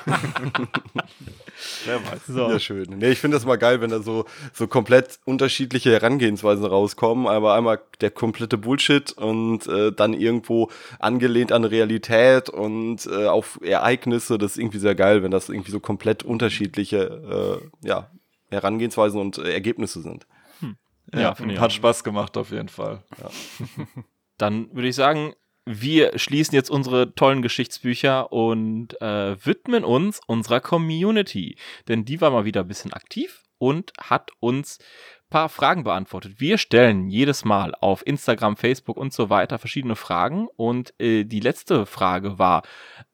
Wer 1.86 1.96
weiß. 2.06 2.28
so. 2.28 2.50
Ja, 2.50 2.58
schön. 2.58 2.98
Nee, 2.98 3.10
ich 3.10 3.20
finde 3.20 3.36
das 3.36 3.46
mal 3.46 3.58
geil, 3.58 3.82
wenn 3.82 3.90
da 3.90 4.00
so, 4.00 4.24
so 4.54 4.68
komplett 4.68 5.20
unterschiedliche 5.26 5.92
Herangehensweisen 5.92 6.64
rauskommen. 6.64 7.28
Aber 7.28 7.56
einmal 7.56 7.82
der 8.00 8.10
komplette 8.10 8.58
Bullshit 8.58 9.12
und 9.12 9.68
äh, 9.68 9.92
dann 9.92 10.14
irgendwo 10.14 10.72
angelehnt 11.00 11.52
an 11.52 11.66
Realität 11.66 12.50
und 12.50 13.06
äh, 13.06 13.26
auf 13.26 13.60
Ereignisse. 13.62 14.38
Das 14.38 14.52
ist 14.52 14.58
irgendwie 14.60 14.80
sehr 14.80 14.96
geil, 14.96 15.24
wenn 15.24 15.32
das 15.32 15.50
irgendwie 15.50 15.72
so 15.72 15.82
komplett 15.82 16.24
unterschiedliche 16.24 17.60
äh, 17.84 17.88
ja, 17.88 18.10
Herangehensweisen 18.50 19.20
und 19.20 19.40
äh, 19.40 19.52
Ergebnisse 19.52 20.02
sind. 20.02 20.26
Ja, 21.14 21.20
Ja, 21.20 21.36
ich 21.46 21.60
hat. 21.60 21.74
Spaß 21.74 22.04
gemacht 22.06 22.38
auf 22.38 22.52
jeden 22.52 22.70
Fall. 22.70 23.04
Dann 24.38 24.74
würde 24.74 24.88
ich 24.88 24.96
sagen, 24.96 25.34
wir 25.66 26.18
schließen 26.18 26.56
jetzt 26.56 26.70
unsere 26.70 27.14
tollen 27.14 27.42
Geschichtsbücher 27.42 28.32
und 28.32 29.00
äh, 29.02 29.36
widmen 29.46 29.84
uns 29.84 30.22
unserer 30.26 30.62
Community. 30.62 31.58
Denn 31.90 32.06
die 32.06 32.22
war 32.22 32.32
mal 32.32 32.46
wieder 32.46 32.62
ein 32.62 32.68
bisschen 32.70 32.94
aktiv 32.94 33.44
und 33.58 33.92
hat 34.00 34.32
uns 34.40 34.80
ein 34.80 35.30
paar 35.30 35.50
Fragen 35.50 35.84
beantwortet. 35.84 36.36
Wir 36.38 36.58
stellen 36.58 37.10
jedes 37.10 37.44
Mal 37.44 37.76
auf 37.82 38.06
Instagram, 38.08 38.56
Facebook 38.56 38.96
und 38.96 39.12
so 39.12 39.30
weiter 39.30 39.60
verschiedene 39.60 39.98
Fragen. 39.98 40.48
Und 40.56 40.94
äh, 41.02 41.26
die 41.26 41.42
letzte 41.42 41.86
Frage 41.86 42.40
war, 42.40 42.64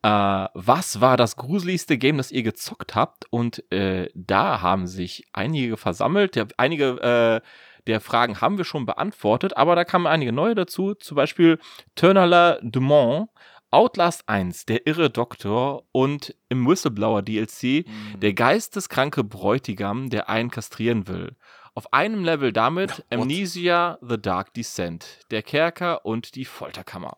äh, 0.03 0.47
was 0.53 1.01
war 1.01 1.17
das 1.17 1.35
gruseligste 1.37 1.97
Game, 1.97 2.17
das 2.17 2.31
ihr 2.31 2.43
gezockt 2.43 2.93
habt? 2.93 3.25
Und 3.31 3.63
äh, 3.71 4.09
da 4.13 4.61
haben 4.61 4.85
sich 4.85 5.25
einige 5.33 5.75
versammelt. 5.75 6.37
Einige 6.57 7.41
äh, 7.41 7.47
der 7.87 7.99
Fragen 7.99 8.41
haben 8.41 8.57
wir 8.57 8.65
schon 8.65 8.85
beantwortet, 8.85 9.57
aber 9.57 9.75
da 9.75 9.83
kamen 9.83 10.07
einige 10.07 10.31
neue 10.31 10.55
dazu. 10.55 10.93
Zum 10.95 11.15
Beispiel 11.15 11.59
Turnala 11.95 12.59
Dumont, 12.61 13.29
Outlast 13.71 14.29
1, 14.29 14.65
Der 14.65 14.85
irre 14.85 15.09
Doktor 15.09 15.83
und 15.91 16.35
im 16.49 16.67
Whistleblower 16.67 17.23
DLC 17.23 17.85
der 18.17 18.33
geisteskranke 18.33 19.23
Bräutigam, 19.23 20.09
der 20.09 20.29
einen 20.29 20.51
kastrieren 20.51 21.07
will. 21.07 21.35
Auf 21.73 21.91
einem 21.91 22.23
Level 22.23 22.53
damit 22.53 23.03
Amnesia, 23.09 23.97
The 24.01 24.21
Dark 24.21 24.53
Descent, 24.53 25.21
der 25.31 25.41
Kerker 25.41 26.05
und 26.05 26.35
die 26.35 26.45
Folterkammer. 26.45 27.17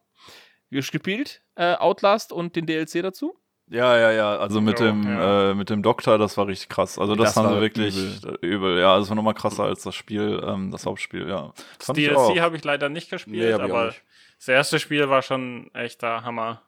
Wie 0.70 0.78
gespielt? 0.78 1.42
Äh, 1.56 1.76
Outlast 1.76 2.32
und 2.32 2.56
den 2.56 2.66
DLC 2.66 3.02
dazu? 3.02 3.38
Ja, 3.68 3.98
ja, 3.98 4.12
ja. 4.12 4.38
Also 4.38 4.62
mit 4.62 4.80
Ja, 4.80 4.86
dem 4.88 5.04
ja. 5.04 5.52
äh, 5.52 5.54
mit 5.56 5.70
dem 5.70 5.82
Doktor, 5.82 6.18
das 6.18 6.38
war 6.38 6.48
richtig 6.48 6.70
krass. 6.70 7.00
Also 7.00 7.16
das, 7.16 7.30
Das 7.30 7.38
haben 7.38 7.46
war 7.46 7.56
sie 7.56 7.62
wirklich 7.62 7.96
übel. 8.42 8.80
Ja, 8.80 9.00
das 9.00 9.10
war 9.10 9.16
nochmal 9.16 9.34
krasser 9.34 9.64
als 9.64 9.82
das 9.84 9.96
Spiel, 9.96 10.42
ähm, 10.46 10.70
das 10.72 10.86
Hauptspiel. 10.86 11.28
Ja. 11.28 11.52
Das. 11.80 11.88
DLC 11.88 12.40
habe 12.42 12.56
ich 12.58 12.64
leider 12.64 12.90
nicht 12.90 13.10
gespielt, 13.10 13.38
Nee, 13.44 13.54
aber 13.54 13.88
nicht. 13.88 14.04
das 14.38 14.48
erste 14.48 14.80
Spiel 14.80 15.10
war 15.10 15.22
schon 15.24 15.72
echter 15.74 16.24
Hammer. 16.24 16.62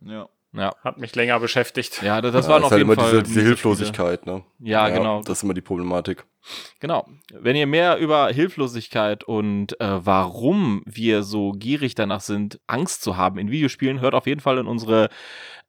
Ja. 0.00 0.28
Ja. 0.52 0.70
Hat 0.84 0.98
mich 0.98 1.16
länger 1.16 1.40
beschäftigt. 1.40 2.00
Ja, 2.00 2.20
das, 2.20 2.32
das 2.32 2.46
Ja, 2.46 2.58
ist 2.58 2.64
auf 2.64 2.70
halt 2.70 2.80
immer 2.82 2.94
Fall 2.94 3.10
diese, 3.10 3.22
diese 3.24 3.40
Hilflosigkeit, 3.42 4.24
ne? 4.24 4.44
Spiele. 4.58 4.70
Ja, 4.70 4.88
genau. 4.88 5.20
Das 5.22 5.38
ist 5.38 5.42
immer 5.42 5.54
die 5.54 5.60
Problematik. 5.62 6.24
Genau. 6.78 7.08
Wenn 7.32 7.56
ihr 7.56 7.66
mehr 7.66 7.96
über 7.98 8.28
Hilflosigkeit 8.28 9.24
und 9.24 9.80
äh, 9.80 10.06
warum 10.06 10.82
wir 10.86 11.24
so 11.24 11.50
gierig 11.50 11.96
danach 11.96 12.20
sind, 12.20 12.60
Angst 12.68 13.02
zu 13.02 13.16
haben 13.16 13.36
in 13.38 13.50
Videospielen, 13.50 14.00
hört 14.00 14.14
auf 14.14 14.28
jeden 14.28 14.40
Fall 14.40 14.58
in 14.58 14.68
unsere 14.68 15.08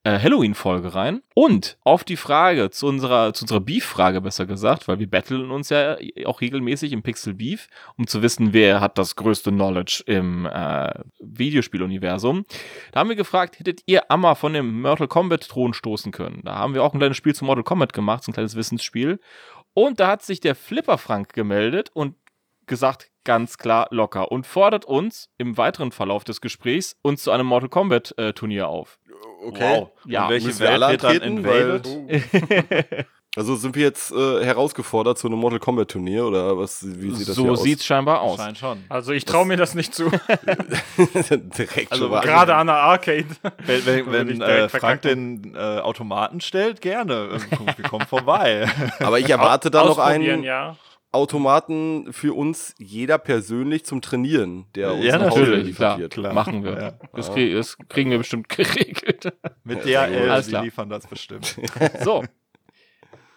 äh, 0.06 0.20
Halloween-Folge 0.20 0.94
rein. 0.94 1.24
Und 1.34 1.78
auf 1.84 2.04
die 2.04 2.16
Frage, 2.16 2.70
zu 2.70 2.88
unserer, 2.88 3.34
zu 3.34 3.44
unserer 3.44 3.60
Beef-Frage 3.60 4.22
besser 4.22 4.46
gesagt, 4.46 4.88
weil 4.88 5.00
wir 5.00 5.10
battlen 5.10 5.50
uns 5.50 5.70
ja 5.70 5.98
auch 6.26 6.42
regelmäßig 6.42 6.94
im 6.94 7.02
Pixel 7.02 7.34
Beef, 7.34 7.68
um 7.98 8.06
zu 8.06 8.22
wissen, 8.22 8.54
wer 8.54 8.80
hat 8.82 8.98
das 8.98 9.16
größte 9.16 9.52
Knowledge 9.52 10.04
im 10.06 10.46
äh, 10.46 10.94
Videospieluniversum. 11.20 12.46
Da 12.92 13.00
haben 13.00 13.10
wir 13.10 13.16
gefragt, 13.16 13.60
hättet 13.60 13.82
ihr 13.88 14.10
Amma 14.12 14.36
von 14.36 14.54
dem 14.54 14.82
Mortal 14.82 15.08
Kombat-Thron 15.08 15.74
stoßen 15.74 16.12
können? 16.12 16.42
Da 16.46 16.56
haben 16.56 16.76
wir 16.76 16.84
auch 16.84 16.94
ein 16.94 17.00
kleines 17.00 17.18
Spiel 17.18 17.34
zu 17.34 17.44
Mortal 17.44 17.64
Kombat 17.64 17.92
gemacht, 17.92 18.24
so 18.24 18.32
ein 18.32 18.34
kleines 18.34 18.56
Wissensspiel. 18.56 19.20
Und 19.74 20.00
da 20.00 20.08
hat 20.08 20.22
sich 20.22 20.40
der 20.40 20.56
Flipper 20.56 21.00
Frank 21.00 21.34
gemeldet 21.34 21.90
und 21.94 22.16
gesagt, 22.68 23.10
ganz 23.24 23.58
klar 23.58 23.88
locker 23.90 24.32
und 24.32 24.46
fordert 24.46 24.86
uns 24.86 25.30
im 25.38 25.58
weiteren 25.58 25.92
Verlauf 25.92 26.24
des 26.24 26.42
Gesprächs 26.42 26.96
uns 27.02 27.24
zu 27.24 27.32
einem 27.32 27.48
Mortal 27.48 27.70
Kombat 27.70 28.14
äh, 28.18 28.34
Turnier 28.34 28.70
auf. 28.70 29.00
Okay. 29.46 29.88
Ja, 30.06 30.24
Und 30.24 30.30
welche 30.32 30.48
wir 30.48 30.60
Welt 30.60 30.84
alle 30.84 30.92
wird 30.92 31.04
dann 31.04 31.22
invaded? 31.22 33.06
Also 33.38 33.56
sind 33.58 33.76
wir 33.76 33.84
jetzt 33.84 34.14
äh, 34.14 34.46
herausgefordert 34.46 35.18
zu 35.18 35.28
einem 35.28 35.40
Mortal 35.40 35.60
Kombat 35.60 35.92
Turnier 35.92 36.26
oder 36.26 36.58
was? 36.58 36.86
Wie 36.88 37.12
sieht 37.12 37.28
das 37.28 37.36
so 37.36 37.44
hier 37.44 37.52
aus? 37.52 37.64
sieht's 37.64 37.86
scheinbar 37.86 38.22
aus. 38.22 38.38
Scheint 38.38 38.58
schon. 38.58 38.86
Also 38.88 39.12
ich 39.12 39.26
traue 39.26 39.46
mir 39.46 39.58
das 39.58 39.76
nicht 39.76 39.94
zu. 39.94 40.10
Direkt 40.98 41.92
Also 41.92 42.06
schon 42.06 42.12
mal 42.12 42.22
Gerade 42.22 42.56
an 42.56 42.68
der 42.68 42.78
Arcade. 42.78 43.26
Wenn, 43.66 43.86
wenn, 43.86 44.12
wenn 44.12 44.42
äh, 44.42 44.70
Frank 44.70 45.02
den 45.02 45.54
äh, 45.54 45.58
Automaten 45.58 46.40
stellt, 46.40 46.80
gerne. 46.80 47.38
Wir 47.76 47.90
kommen 47.90 48.06
vorbei. 48.08 48.70
Aber 49.00 49.20
ich 49.20 49.30
erwarte 49.30 49.70
da 49.70 49.84
noch 49.84 50.00
einen 50.00 50.44
ja. 50.44 50.78
Automaten 51.16 52.12
für 52.14 52.34
uns, 52.36 52.76
jeder 52.78 53.18
persönlich 53.18 53.86
zum 53.86 54.02
Trainieren, 54.02 54.66
der 54.76 54.94
uns 54.94 55.04
Ja, 55.06 55.18
nach 55.18 55.32
Hause 55.32 55.40
natürlich, 55.42 55.76
klar, 55.76 56.00
wird. 56.00 56.14
klar. 56.14 56.34
machen 56.34 56.64
wir. 56.64 56.74
Ja. 56.80 56.92
Das, 57.14 57.32
krieg, 57.34 57.54
das 57.56 57.78
kriegen 57.90 58.12
wir 58.12 58.18
bestimmt 58.20 58.50
geregelt. 58.56 59.34
Mit 59.64 59.86
Ja, 59.86 60.06
DHL, 60.08 60.30
alles 60.30 60.46
sie 60.46 60.52
klar. 60.52 60.64
liefern 60.64 60.90
das 60.90 61.08
bestimmt. 61.08 61.56
So. 62.04 62.24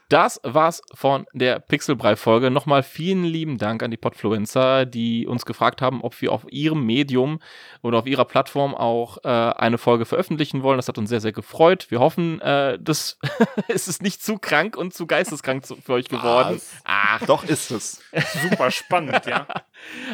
Das 0.09 0.41
war's 0.43 0.81
von 0.95 1.27
der 1.35 1.61
Pixelbrei-Folge. 1.61 2.51
Nochmal 2.51 2.83
vielen 2.83 3.25
lieben 3.25 3.59
Dank 3.59 3.83
an 3.83 3.91
die 3.91 3.99
Podfluencer, 3.99 4.87
die 4.87 5.27
uns 5.27 5.45
gefragt 5.45 5.83
haben, 5.83 6.01
ob 6.01 6.19
wir 6.23 6.33
auf 6.33 6.47
ihrem 6.51 6.87
Medium 6.87 7.41
oder 7.83 7.99
auf 7.99 8.07
ihrer 8.07 8.25
Plattform 8.25 8.75
auch 8.75 9.19
äh, 9.25 9.29
eine 9.29 9.77
Folge 9.77 10.07
veröffentlichen 10.07 10.63
wollen. 10.63 10.79
Das 10.79 10.89
hat 10.89 10.97
uns 10.97 11.11
sehr, 11.11 11.21
sehr 11.21 11.33
gefreut. 11.33 11.91
Wir 11.91 12.01
hoffen, 12.01 12.41
äh, 12.41 12.79
das 12.81 13.19
es 13.69 13.87
ist 13.87 14.03
nicht 14.03 14.23
zu 14.23 14.39
krank 14.39 14.79
und 14.79 14.95
zu 14.95 15.07
geisteskrank 15.07 15.67
zu, 15.67 15.77
für 15.77 15.93
euch 15.93 16.09
geworden. 16.09 16.59
Ach, 16.85 17.27
Doch 17.27 17.45
ist 17.45 17.71
es. 17.71 18.01
Super 18.51 18.71
spannend, 18.71 19.27
ja. 19.27 19.47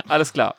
alles 0.09 0.33
klar. 0.33 0.57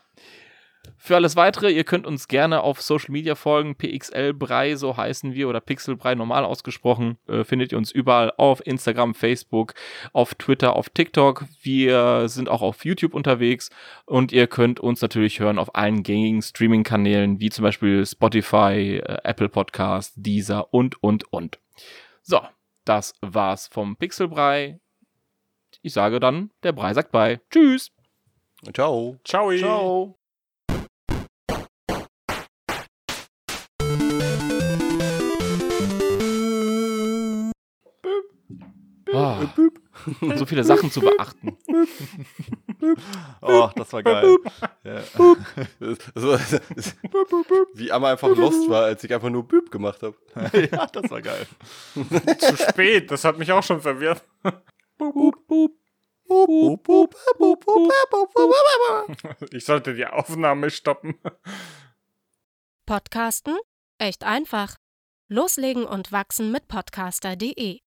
Für 0.98 1.16
alles 1.16 1.36
weitere, 1.36 1.72
ihr 1.72 1.84
könnt 1.84 2.08
uns 2.08 2.28
gerne 2.28 2.62
auf 2.62 2.82
Social 2.82 3.12
Media 3.12 3.36
folgen. 3.36 3.76
PXL 3.76 4.34
Brei, 4.34 4.76
so 4.76 4.98
heißen 4.98 5.34
wir, 5.34 5.48
oder 5.50 5.62
Pixel 5.62 5.96
Brei 5.96 6.16
normal 6.16 6.46
ausgesprochen. 6.46 7.18
Äh, 7.28 7.44
findet 7.44 7.72
ihr 7.72 7.78
uns 7.78 7.92
überall 7.92 8.34
auf 8.38 8.66
Instagram, 8.66 9.14
Facebook, 9.14 9.74
auf 10.14 10.36
Twitter, 10.36 10.76
auf 10.76 10.90
TikTok. 10.90 11.46
Wir 11.62 12.28
sind 12.28 12.50
auch 12.50 12.62
auf 12.62 12.86
YouTube 12.86 13.14
unterwegs 13.14 13.70
und 14.06 14.32
ihr 14.32 14.48
könnt 14.48 14.80
uns 14.80 15.02
natürlich 15.02 15.40
hören 15.40 15.60
auf 15.60 15.76
allen 15.76 16.04
gängigen 16.04 16.42
Streaming-Kanälen, 16.42 17.40
wie 17.40 17.50
zum 17.50 17.64
Beispiel 17.64 18.06
Spotify, 18.06 19.02
äh, 19.04 19.18
Apple 19.24 19.50
Podcast, 19.50 20.14
Deezer 20.16 20.74
und, 20.74 21.02
und, 21.04 21.32
und. 21.32 21.60
So, 22.22 22.42
das 22.86 23.14
war's 23.22 23.68
vom 23.68 23.96
Pixelbrei. 23.98 24.80
Ich 25.82 25.94
sage 25.94 26.20
dann, 26.20 26.52
der 26.64 26.72
Brei 26.72 26.94
sagt 26.94 27.12
bei. 27.12 27.42
Tschüss. 27.52 27.92
Ciao. 28.74 29.18
Ciao. 29.24 29.56
Ciao. 29.56 30.25
Ah, 39.16 39.40
so 40.36 40.46
viele 40.46 40.64
Sachen 40.64 40.92
zu 40.92 41.00
beachten. 41.00 41.58
Oh, 43.42 43.70
das 43.76 43.94
war 43.94 44.04
geil. 44.04 44.36
Ja. 44.84 45.02
Wie 47.74 47.92
Amma 47.92 48.12
einfach 48.12 48.28
lost 48.36 48.70
war, 48.70 48.84
als 48.84 49.04
ich 49.04 49.14
einfach 49.14 49.30
nur 49.30 49.48
Büb 49.48 49.72
gemacht 49.72 50.02
habe. 50.04 50.16
ja, 50.72 50.86
das 50.88 51.10
war 51.10 51.22
geil. 51.22 51.48
Zu 51.94 52.58
spät, 52.58 53.10
das 53.10 53.24
hat 53.24 53.38
mich 53.38 53.52
auch 53.52 53.64
schon 53.64 53.82
verwirrt. 53.82 54.22
Ich 59.52 59.66
sollte 59.66 59.94
die 59.94 60.06
Aufnahme 60.06 60.70
stoppen. 60.70 61.16
Podcasten? 62.86 63.58
Echt 63.98 64.24
einfach. 64.24 64.76
Loslegen 65.28 65.86
und 65.86 66.12
wachsen 66.12 66.52
mit 66.52 66.68
podcaster.de 66.68 67.85